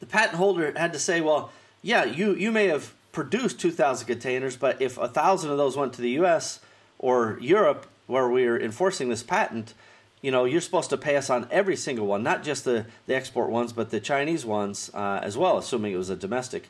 The 0.00 0.06
patent 0.06 0.36
holder 0.36 0.72
had 0.76 0.92
to 0.94 0.98
say, 0.98 1.20
well, 1.20 1.52
yeah, 1.82 2.04
you, 2.04 2.34
you 2.34 2.50
may 2.50 2.66
have 2.68 2.94
produced 3.12 3.60
2,000 3.60 4.06
containers, 4.06 4.56
but 4.56 4.80
if 4.80 4.96
1,000 4.96 5.50
of 5.50 5.58
those 5.58 5.76
went 5.76 5.92
to 5.94 6.02
the 6.02 6.10
US 6.22 6.60
or 6.98 7.38
Europe, 7.40 7.86
where 8.06 8.28
we're 8.28 8.58
enforcing 8.60 9.08
this 9.08 9.22
patent, 9.22 9.74
you 10.22 10.30
know, 10.30 10.44
you're 10.44 10.60
supposed 10.60 10.90
to 10.90 10.96
pay 10.96 11.16
us 11.16 11.28
on 11.28 11.46
every 11.50 11.76
single 11.76 12.06
one, 12.06 12.22
not 12.22 12.42
just 12.42 12.64
the, 12.64 12.86
the 13.06 13.14
export 13.14 13.50
ones, 13.50 13.72
but 13.72 13.90
the 13.90 14.00
Chinese 14.00 14.46
ones 14.46 14.90
uh, 14.94 15.20
as 15.22 15.36
well, 15.36 15.58
assuming 15.58 15.92
it 15.92 15.96
was 15.96 16.10
a 16.10 16.16
domestic. 16.16 16.68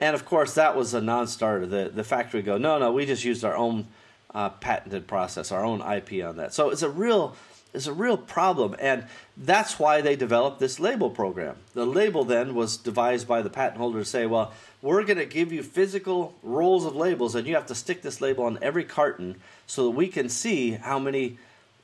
And 0.00 0.14
of 0.14 0.24
course, 0.24 0.54
that 0.54 0.76
was 0.76 0.94
a 0.94 1.00
non 1.00 1.26
starter. 1.26 1.66
The, 1.66 1.90
the 1.92 2.04
factory 2.04 2.42
go, 2.42 2.58
no, 2.58 2.78
no, 2.78 2.92
we 2.92 3.06
just 3.06 3.24
used 3.24 3.44
our 3.44 3.56
own 3.56 3.86
uh, 4.34 4.50
patented 4.50 5.06
process, 5.06 5.50
our 5.52 5.64
own 5.64 5.80
IP 5.80 6.24
on 6.24 6.36
that. 6.36 6.54
So 6.54 6.70
it's 6.70 6.82
a 6.82 6.90
real 6.90 7.36
is 7.72 7.86
a 7.86 7.92
real 7.92 8.16
problem. 8.16 8.74
And 8.78 9.04
that's 9.36 9.78
why 9.78 10.00
they 10.00 10.16
developed 10.16 10.58
this 10.58 10.80
label 10.80 11.10
program. 11.10 11.56
The 11.74 11.86
label 11.86 12.24
then 12.24 12.54
was 12.54 12.76
devised 12.76 13.28
by 13.28 13.42
the 13.42 13.50
patent 13.50 13.78
holder 13.78 14.00
to 14.00 14.04
say, 14.04 14.26
well, 14.26 14.52
we're 14.80 15.04
going 15.04 15.18
to 15.18 15.26
give 15.26 15.52
you 15.52 15.62
physical 15.62 16.34
rolls 16.42 16.84
of 16.84 16.94
labels, 16.94 17.34
and 17.34 17.46
you 17.46 17.54
have 17.54 17.66
to 17.66 17.74
stick 17.74 18.02
this 18.02 18.20
label 18.20 18.44
on 18.44 18.58
every 18.62 18.84
carton 18.84 19.36
so 19.66 19.84
that 19.84 19.90
we 19.90 20.08
can 20.08 20.28
see 20.28 20.72
how 20.72 20.98
many 20.98 21.38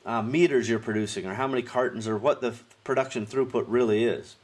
uh, 0.05 0.21
meters 0.21 0.69
you're 0.69 0.79
producing 0.79 1.25
or 1.25 1.33
how 1.33 1.47
many 1.47 1.61
cartons 1.61 2.07
or 2.07 2.17
what 2.17 2.41
the 2.41 2.53
production 2.83 3.25
throughput 3.25 3.65
really 3.67 4.05
is. 4.05 4.35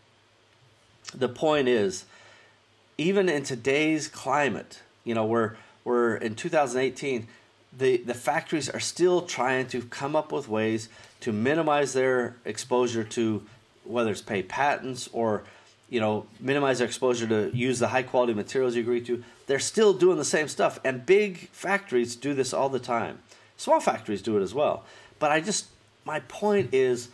The 1.14 1.30
point 1.30 1.68
is, 1.68 2.06
even 2.98 3.30
in 3.30 3.44
today's 3.44 4.08
climate, 4.08 4.82
you 5.04 5.16
know, 5.16 5.26
we're, 5.26 5.56
we're 5.84 6.16
in 6.16 6.36
2018, 6.36 7.28
the, 7.78 7.98
the 7.98 8.14
factories 8.14 8.70
are 8.70 8.80
still 8.80 9.22
trying 9.22 9.68
to 9.68 9.82
come 9.84 10.16
up 10.16 10.32
with 10.32 10.48
ways 10.48 10.90
to 11.22 11.32
minimize 11.32 11.94
their 11.94 12.36
exposure 12.46 13.04
to 13.04 13.46
whether 13.84 14.12
it's 14.12 14.22
pay 14.22 14.44
patents 14.44 15.10
or 15.14 15.44
you 15.90 16.00
know 16.00 16.26
minimize 16.40 16.80
their 16.80 16.88
exposure 16.88 17.28
to 17.28 17.56
use 17.56 17.80
the 17.80 17.88
high 17.88 18.04
quality 18.04 18.34
materials 18.34 18.76
you 18.76 18.82
agree 18.82 19.02
to. 19.02 19.24
They're 19.48 19.60
still 19.60 19.94
doing 19.94 20.18
the 20.18 20.26
same 20.26 20.48
stuff, 20.48 20.80
and 20.84 21.06
big 21.06 21.50
factories 21.50 22.16
do 22.16 22.34
this 22.34 22.54
all 22.54 22.70
the 22.70 22.80
time. 22.80 23.20
Small 23.58 23.80
factories 23.80 24.22
do 24.22 24.38
it 24.38 24.42
as 24.42 24.54
well. 24.54 24.84
But 25.20 25.32
I 25.32 25.42
just 25.42 25.68
my 26.06 26.20
point 26.22 26.74
is, 26.74 27.10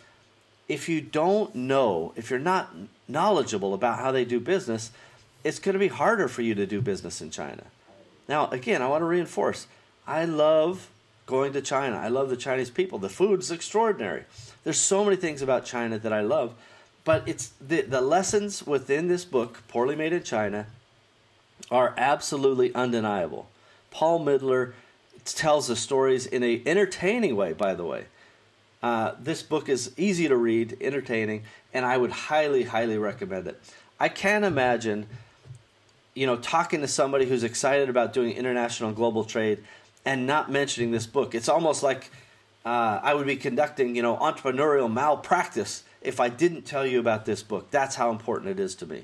if 0.68 0.90
you 0.90 1.02
don't 1.02 1.54
know, 1.54 2.14
if 2.16 2.30
you're 2.30 2.40
not 2.40 2.74
knowledgeable 3.08 3.74
about 3.74 4.00
how 4.00 4.12
they 4.12 4.26
do 4.26 4.40
business, 4.40 4.92
it's 5.44 5.60
going 5.60 5.74
to 5.74 5.80
be 5.80 5.88
harder 5.88 6.28
for 6.28 6.42
you 6.42 6.56
to 6.56 6.66
do 6.66 6.82
business 6.82 7.22
in 7.22 7.30
China. 7.30 7.64
Now, 8.28 8.50
again, 8.50 8.82
I 8.82 8.88
want 8.88 9.02
to 9.02 9.06
reinforce 9.06 9.68
I 10.08 10.24
love 10.24 10.90
going 11.26 11.52
to 11.54 11.62
China. 11.62 11.98
I 11.98 12.08
love 12.08 12.30
the 12.30 12.38
Chinese 12.38 12.70
people. 12.70 12.98
The 12.98 13.10
food's 13.10 13.52
extraordinary. 13.52 14.24
There's 14.64 14.80
so 14.80 15.04
many 15.04 15.18
things 15.18 15.42
about 15.42 15.66
China 15.66 16.00
that 16.00 16.14
I 16.14 16.22
love, 16.22 16.56
but 17.04 17.28
it's 17.28 17.52
the, 17.60 17.82
the 17.82 18.02
lessons 18.02 18.66
within 18.66 19.10
this 19.10 19.26
book, 19.26 19.64
Poorly 19.68 19.96
Made 19.96 20.14
in 20.14 20.24
China, 20.24 20.68
are 21.70 21.94
absolutely 21.98 22.74
undeniable. 22.74 23.50
Paul 23.92 24.26
Midler 24.26 24.74
tells 25.26 25.68
the 25.68 25.76
stories 25.76 26.26
in 26.26 26.44
an 26.44 26.64
entertaining 26.66 27.36
way, 27.36 27.52
by 27.52 27.74
the 27.76 27.84
way. 27.84 28.06
Uh, 28.82 29.14
this 29.20 29.44
book 29.44 29.68
is 29.68 29.92
easy 29.98 30.28
to 30.28 30.38
read, 30.38 30.78
entertaining, 30.80 31.44
and 31.74 31.86
I 31.86 31.98
would 31.98 32.12
highly, 32.12 32.64
highly 32.64 32.98
recommend 32.98 33.48
it. 33.48 33.60
I 34.00 34.08
can't 34.08 34.46
imagine, 34.46 35.08
you 36.14 36.26
know, 36.26 36.38
talking 36.38 36.82
to 36.82 36.88
somebody 36.88 37.26
who's 37.26 37.44
excited 37.44 37.90
about 37.90 38.14
doing 38.14 38.34
international 38.34 38.90
and 38.90 38.96
global 38.96 39.26
trade 39.26 39.64
and 40.08 40.26
not 40.26 40.50
mentioning 40.50 40.92
this 40.92 41.06
book. 41.06 41.36
It's 41.36 41.50
almost 41.50 41.84
like 41.84 42.10
uh, 42.66 43.02
I 43.04 43.14
would 43.14 43.28
be 43.28 43.36
conducting, 43.36 43.94
you 43.94 44.02
know, 44.02 44.16
entrepreneurial 44.16 44.90
malpractice 44.90 45.84
if 46.02 46.22
I 46.22 46.30
didn't 46.30 46.62
tell 46.62 46.86
you 46.86 47.02
about 47.02 47.26
this 47.26 47.44
book. 47.44 47.72
That's 47.72 47.96
how 47.96 48.10
important 48.10 48.52
it 48.52 48.58
is 48.58 48.74
to 48.76 48.86
me. 48.86 49.04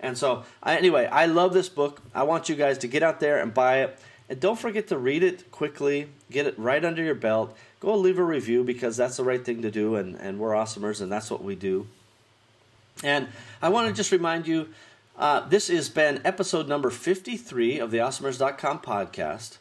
And 0.00 0.18
so, 0.18 0.42
I, 0.60 0.76
anyway, 0.76 1.06
I 1.06 1.26
love 1.26 1.52
this 1.52 1.68
book. 1.68 2.02
I 2.12 2.24
want 2.24 2.48
you 2.48 2.56
guys 2.56 2.78
to 2.78 2.88
get 2.88 3.04
out 3.04 3.20
there 3.20 3.40
and 3.40 3.54
buy 3.54 3.82
it. 3.82 3.96
And 4.28 4.40
don't 4.40 4.58
forget 4.58 4.88
to 4.88 4.98
read 4.98 5.22
it 5.22 5.52
quickly, 5.52 6.08
get 6.32 6.48
it 6.48 6.58
right 6.58 6.84
under 6.84 7.04
your 7.04 7.14
belt. 7.14 7.56
Go 7.78 7.96
leave 7.96 8.18
a 8.18 8.24
review 8.24 8.64
because 8.64 8.96
that's 8.96 9.18
the 9.18 9.24
right 9.24 9.44
thing 9.44 9.62
to 9.62 9.70
do, 9.70 9.94
and, 9.94 10.16
and 10.16 10.40
we're 10.40 10.50
awesomers, 10.50 11.00
and 11.00 11.12
that's 11.12 11.30
what 11.30 11.44
we 11.44 11.54
do. 11.54 11.86
And 13.04 13.28
I 13.62 13.68
want 13.68 13.86
to 13.86 13.94
just 13.94 14.10
remind 14.10 14.48
you 14.48 14.70
uh, 15.16 15.48
this 15.48 15.68
has 15.68 15.88
been 15.88 16.20
episode 16.24 16.66
number 16.66 16.90
53 16.90 17.78
of 17.78 17.92
the 17.92 17.98
awesomers.com 17.98 18.80
podcast 18.80 19.58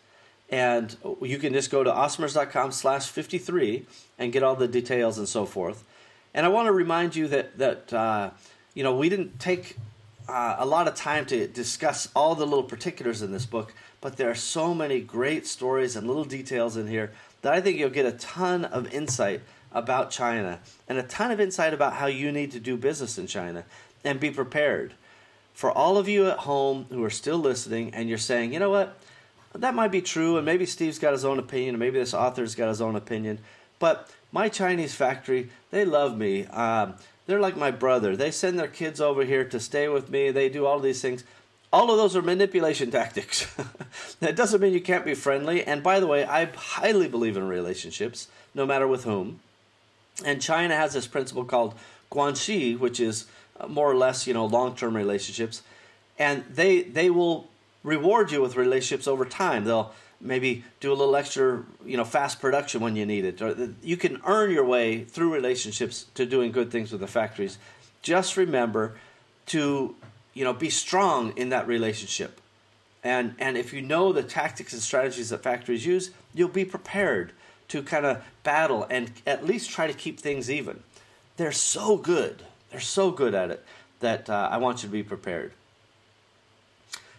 and 0.49 0.95
you 1.21 1.37
can 1.37 1.53
just 1.53 1.69
go 1.69 1.83
to 1.83 1.91
awesomers.com 1.91 2.71
slash 2.71 3.07
53 3.07 3.85
and 4.17 4.31
get 4.31 4.43
all 4.43 4.55
the 4.55 4.67
details 4.67 5.17
and 5.17 5.27
so 5.27 5.45
forth. 5.45 5.83
And 6.33 6.45
i 6.45 6.49
want 6.49 6.67
to 6.67 6.71
remind 6.71 7.15
you 7.15 7.27
that 7.27 7.57
that 7.57 7.93
uh, 7.93 8.31
you 8.73 8.83
know 8.83 8.95
we 8.95 9.09
didn't 9.09 9.39
take 9.39 9.77
uh, 10.27 10.57
a 10.59 10.65
lot 10.65 10.87
of 10.87 10.95
time 10.95 11.25
to 11.27 11.47
discuss 11.47 12.07
all 12.15 12.35
the 12.35 12.45
little 12.45 12.63
particulars 12.63 13.21
in 13.21 13.31
this 13.31 13.45
book 13.45 13.73
but 14.01 14.15
there 14.17 14.29
are 14.29 14.35
so 14.35 14.73
many 14.73 15.01
great 15.01 15.47
stories 15.47 15.95
and 15.95 16.07
little 16.07 16.23
details 16.23 16.77
in 16.77 16.87
here 16.87 17.11
that 17.41 17.51
i 17.51 17.59
think 17.59 17.79
you'll 17.79 17.89
get 17.89 18.05
a 18.05 18.11
ton 18.11 18.63
of 18.63 18.93
insight 18.93 19.41
about 19.71 20.11
china 20.11 20.59
and 20.87 20.99
a 20.99 21.03
ton 21.03 21.31
of 21.31 21.39
insight 21.39 21.73
about 21.73 21.93
how 21.93 22.05
you 22.05 22.31
need 22.31 22.51
to 22.51 22.59
do 22.59 22.77
business 22.77 23.17
in 23.17 23.25
china 23.25 23.65
and 24.03 24.19
be 24.19 24.31
prepared. 24.31 24.93
For 25.53 25.71
all 25.71 25.97
of 25.97 26.07
you 26.07 26.27
at 26.27 26.39
home 26.39 26.85
who 26.89 27.03
are 27.03 27.09
still 27.09 27.37
listening 27.37 27.93
and 27.93 28.07
you're 28.07 28.17
saying 28.17 28.53
you 28.53 28.59
know 28.59 28.69
what 28.69 28.97
that 29.53 29.73
might 29.73 29.91
be 29.91 30.01
true, 30.01 30.37
and 30.37 30.45
maybe 30.45 30.65
Steve's 30.65 30.99
got 30.99 31.13
his 31.13 31.25
own 31.25 31.39
opinion, 31.39 31.75
and 31.75 31.79
maybe 31.79 31.99
this 31.99 32.13
author's 32.13 32.55
got 32.55 32.69
his 32.69 32.81
own 32.81 32.95
opinion. 32.95 33.39
But 33.79 34.09
my 34.31 34.49
Chinese 34.49 34.93
factory, 34.93 35.49
they 35.71 35.85
love 35.85 36.17
me. 36.17 36.45
Um, 36.47 36.95
they're 37.25 37.39
like 37.39 37.57
my 37.57 37.71
brother. 37.71 38.15
They 38.15 38.31
send 38.31 38.59
their 38.59 38.67
kids 38.67 39.01
over 39.01 39.23
here 39.23 39.43
to 39.45 39.59
stay 39.59 39.87
with 39.87 40.09
me. 40.09 40.31
They 40.31 40.49
do 40.49 40.65
all 40.65 40.79
these 40.79 41.01
things. 41.01 41.23
All 41.71 41.91
of 41.91 41.97
those 41.97 42.15
are 42.15 42.21
manipulation 42.21 42.91
tactics. 42.91 43.47
that 44.19 44.35
doesn't 44.35 44.61
mean 44.61 44.73
you 44.73 44.81
can't 44.81 45.05
be 45.05 45.15
friendly. 45.15 45.63
And 45.63 45.81
by 45.81 45.99
the 45.99 46.07
way, 46.07 46.25
I 46.25 46.45
highly 46.45 47.07
believe 47.07 47.37
in 47.37 47.47
relationships, 47.47 48.27
no 48.53 48.65
matter 48.65 48.87
with 48.87 49.03
whom. 49.03 49.39
And 50.25 50.41
China 50.41 50.75
has 50.75 50.93
this 50.93 51.07
principle 51.07 51.45
called 51.45 51.75
guanxi, 52.11 52.77
which 52.77 52.99
is 52.99 53.25
uh, 53.59 53.67
more 53.67 53.89
or 53.89 53.95
less, 53.95 54.27
you 54.27 54.33
know, 54.33 54.45
long-term 54.45 54.95
relationships. 54.95 55.61
And 56.17 56.43
they 56.49 56.81
they 56.81 57.09
will 57.09 57.47
reward 57.83 58.31
you 58.31 58.41
with 58.41 58.55
relationships 58.55 59.07
over 59.07 59.25
time. 59.25 59.65
They'll 59.65 59.93
maybe 60.21 60.63
do 60.79 60.91
a 60.91 60.95
little 60.95 61.15
extra, 61.15 61.63
you 61.85 61.97
know, 61.97 62.03
fast 62.03 62.39
production 62.39 62.81
when 62.81 62.95
you 62.95 63.05
need 63.05 63.25
it. 63.25 63.41
Or 63.41 63.73
you 63.81 63.97
can 63.97 64.21
earn 64.25 64.51
your 64.51 64.65
way 64.65 65.03
through 65.03 65.33
relationships 65.33 66.05
to 66.15 66.25
doing 66.25 66.51
good 66.51 66.71
things 66.71 66.91
with 66.91 67.01
the 67.01 67.07
factories. 67.07 67.57
Just 68.01 68.37
remember 68.37 68.97
to, 69.47 69.95
you 70.33 70.43
know, 70.43 70.53
be 70.53 70.69
strong 70.69 71.33
in 71.37 71.49
that 71.49 71.67
relationship. 71.67 72.41
And 73.03 73.35
and 73.39 73.57
if 73.57 73.71
you 73.73 73.81
know 73.81 74.11
the 74.11 74.23
tactics 74.23 74.73
and 74.73 74.81
strategies 74.81 75.29
that 75.29 75.41
factories 75.41 75.85
use, 75.85 76.11
you'll 76.33 76.49
be 76.49 76.65
prepared 76.65 77.31
to 77.69 77.81
kind 77.81 78.05
of 78.05 78.23
battle 78.43 78.85
and 78.89 79.11
at 79.25 79.45
least 79.45 79.69
try 79.69 79.87
to 79.87 79.93
keep 79.93 80.19
things 80.19 80.49
even. 80.49 80.83
They're 81.37 81.51
so 81.53 81.95
good. 81.95 82.43
They're 82.71 82.79
so 82.81 83.11
good 83.11 83.33
at 83.33 83.51
it 83.51 83.63
that 84.01 84.29
uh, 84.29 84.49
I 84.51 84.57
want 84.57 84.83
you 84.83 84.89
to 84.89 84.93
be 84.93 85.03
prepared. 85.03 85.53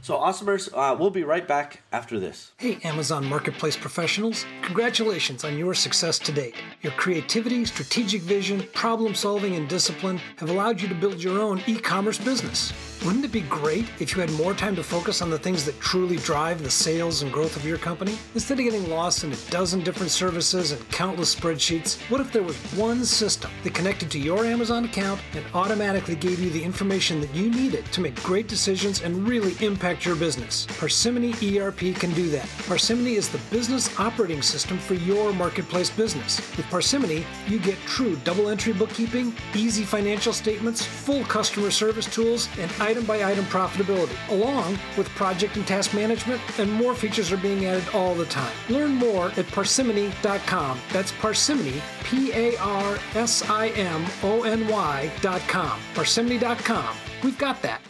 So, 0.02 0.16
Awesomers, 0.16 0.70
uh, 0.72 0.96
we'll 0.98 1.10
be 1.10 1.24
right 1.24 1.46
back 1.46 1.82
after 1.92 2.18
this. 2.18 2.52
Hey, 2.56 2.78
Amazon 2.84 3.24
Marketplace 3.24 3.76
professionals. 3.76 4.46
Congratulations 4.62 5.44
on 5.44 5.58
your 5.58 5.74
success 5.74 6.18
to 6.20 6.32
date. 6.32 6.54
Your 6.80 6.92
creativity, 6.92 7.66
strategic 7.66 8.22
vision, 8.22 8.62
problem 8.72 9.14
solving, 9.14 9.56
and 9.56 9.68
discipline 9.68 10.18
have 10.38 10.48
allowed 10.48 10.80
you 10.80 10.88
to 10.88 10.94
build 10.94 11.22
your 11.22 11.38
own 11.38 11.60
e 11.66 11.76
commerce 11.76 12.16
business. 12.16 12.72
Wouldn't 13.04 13.24
it 13.24 13.32
be 13.32 13.40
great 13.42 13.86
if 13.98 14.14
you 14.14 14.20
had 14.20 14.30
more 14.32 14.52
time 14.52 14.76
to 14.76 14.82
focus 14.82 15.22
on 15.22 15.30
the 15.30 15.38
things 15.38 15.64
that 15.64 15.80
truly 15.80 16.16
drive 16.18 16.62
the 16.62 16.70
sales 16.70 17.22
and 17.22 17.32
growth 17.32 17.56
of 17.56 17.64
your 17.64 17.78
company? 17.78 18.18
Instead 18.34 18.58
of 18.58 18.64
getting 18.64 18.90
lost 18.90 19.24
in 19.24 19.32
a 19.32 19.36
dozen 19.48 19.80
different 19.80 20.10
services 20.12 20.72
and 20.72 20.90
countless 20.90 21.34
spreadsheets, 21.34 21.98
what 22.10 22.20
if 22.20 22.30
there 22.30 22.42
was 22.42 22.56
one 22.74 23.02
system 23.04 23.50
that 23.64 23.74
connected 23.74 24.10
to 24.10 24.18
your 24.18 24.44
Amazon 24.44 24.84
account 24.84 25.18
and 25.32 25.44
automatically 25.54 26.14
gave 26.14 26.40
you 26.40 26.50
the 26.50 26.62
information 26.62 27.22
that 27.22 27.34
you 27.34 27.50
needed 27.50 27.86
to 27.86 28.02
make 28.02 28.22
great 28.22 28.48
decisions 28.48 29.00
and 29.00 29.26
really 29.26 29.54
impact 29.64 29.89
your 30.04 30.16
business? 30.16 30.66
Parsimony 30.78 31.34
ERP 31.42 31.94
can 31.96 32.12
do 32.12 32.30
that. 32.30 32.48
Parsimony 32.66 33.14
is 33.14 33.28
the 33.28 33.40
business 33.50 33.98
operating 33.98 34.40
system 34.40 34.78
for 34.78 34.94
your 34.94 35.32
marketplace 35.32 35.90
business. 35.90 36.38
With 36.56 36.66
Parsimony, 36.70 37.26
you 37.48 37.58
get 37.58 37.76
true 37.86 38.16
double 38.24 38.48
entry 38.48 38.72
bookkeeping, 38.72 39.34
easy 39.54 39.84
financial 39.84 40.32
statements, 40.32 40.84
full 40.84 41.24
customer 41.24 41.70
service 41.70 42.06
tools, 42.06 42.48
and 42.58 42.70
item 42.80 43.04
by 43.04 43.24
item 43.24 43.44
profitability, 43.46 44.16
along 44.30 44.78
with 44.96 45.08
project 45.10 45.56
and 45.56 45.66
task 45.66 45.92
management, 45.92 46.40
and 46.58 46.70
more 46.72 46.94
features 46.94 47.32
are 47.32 47.36
being 47.36 47.66
added 47.66 47.88
all 47.92 48.14
the 48.14 48.26
time. 48.26 48.52
Learn 48.68 48.94
more 48.94 49.32
at 49.36 49.46
parsimony.com. 49.48 50.78
That's 50.92 51.12
parsimony, 51.12 51.82
P 52.04 52.32
A 52.32 52.56
R 52.58 52.98
S 53.14 53.48
I 53.50 53.68
M 53.68 54.06
O 54.22 54.44
N 54.44 54.68
Y.com. 54.68 55.80
Parsimony.com. 55.94 56.96
We've 57.22 57.38
got 57.38 57.60
that. 57.62 57.80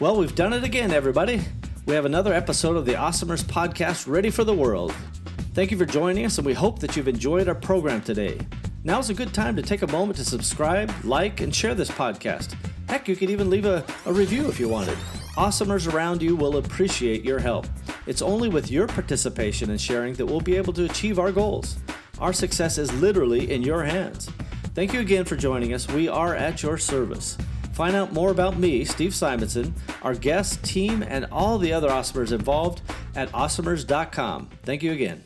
Well, 0.00 0.16
we've 0.16 0.34
done 0.34 0.52
it 0.52 0.64
again, 0.64 0.90
everybody. 0.90 1.40
We 1.86 1.94
have 1.94 2.04
another 2.04 2.34
episode 2.34 2.76
of 2.76 2.84
the 2.84 2.94
Awesomers 2.94 3.44
podcast 3.44 4.08
ready 4.08 4.28
for 4.28 4.42
the 4.42 4.52
world. 4.52 4.92
Thank 5.54 5.70
you 5.70 5.78
for 5.78 5.86
joining 5.86 6.26
us, 6.26 6.36
and 6.36 6.44
we 6.44 6.52
hope 6.52 6.80
that 6.80 6.96
you've 6.96 7.06
enjoyed 7.06 7.46
our 7.46 7.54
program 7.54 8.02
today. 8.02 8.40
Now's 8.82 9.08
a 9.10 9.14
good 9.14 9.32
time 9.32 9.54
to 9.54 9.62
take 9.62 9.82
a 9.82 9.86
moment 9.86 10.16
to 10.16 10.24
subscribe, 10.24 10.92
like, 11.04 11.40
and 11.40 11.54
share 11.54 11.76
this 11.76 11.92
podcast. 11.92 12.56
Heck, 12.88 13.06
you 13.06 13.14
could 13.14 13.30
even 13.30 13.50
leave 13.50 13.66
a, 13.66 13.84
a 14.04 14.12
review 14.12 14.48
if 14.48 14.58
you 14.58 14.68
wanted. 14.68 14.98
Awesomers 15.36 15.90
around 15.90 16.22
you 16.22 16.34
will 16.34 16.56
appreciate 16.56 17.24
your 17.24 17.38
help. 17.38 17.68
It's 18.08 18.20
only 18.20 18.48
with 18.48 18.72
your 18.72 18.88
participation 18.88 19.70
and 19.70 19.80
sharing 19.80 20.14
that 20.14 20.26
we'll 20.26 20.40
be 20.40 20.56
able 20.56 20.72
to 20.72 20.86
achieve 20.86 21.20
our 21.20 21.30
goals. 21.30 21.76
Our 22.18 22.32
success 22.32 22.78
is 22.78 22.92
literally 22.94 23.52
in 23.52 23.62
your 23.62 23.84
hands. 23.84 24.28
Thank 24.74 24.92
you 24.92 24.98
again 24.98 25.24
for 25.24 25.36
joining 25.36 25.72
us. 25.72 25.86
We 25.86 26.08
are 26.08 26.34
at 26.34 26.64
your 26.64 26.78
service. 26.78 27.38
Find 27.74 27.96
out 27.96 28.12
more 28.12 28.30
about 28.30 28.56
me, 28.56 28.84
Steve 28.84 29.12
Simonson, 29.12 29.74
our 30.02 30.14
guest, 30.14 30.62
team, 30.62 31.02
and 31.02 31.26
all 31.32 31.58
the 31.58 31.72
other 31.72 31.88
Awesomers 31.88 32.30
involved 32.30 32.82
at 33.16 33.30
awesomers.com. 33.32 34.48
Thank 34.62 34.84
you 34.84 34.92
again. 34.92 35.24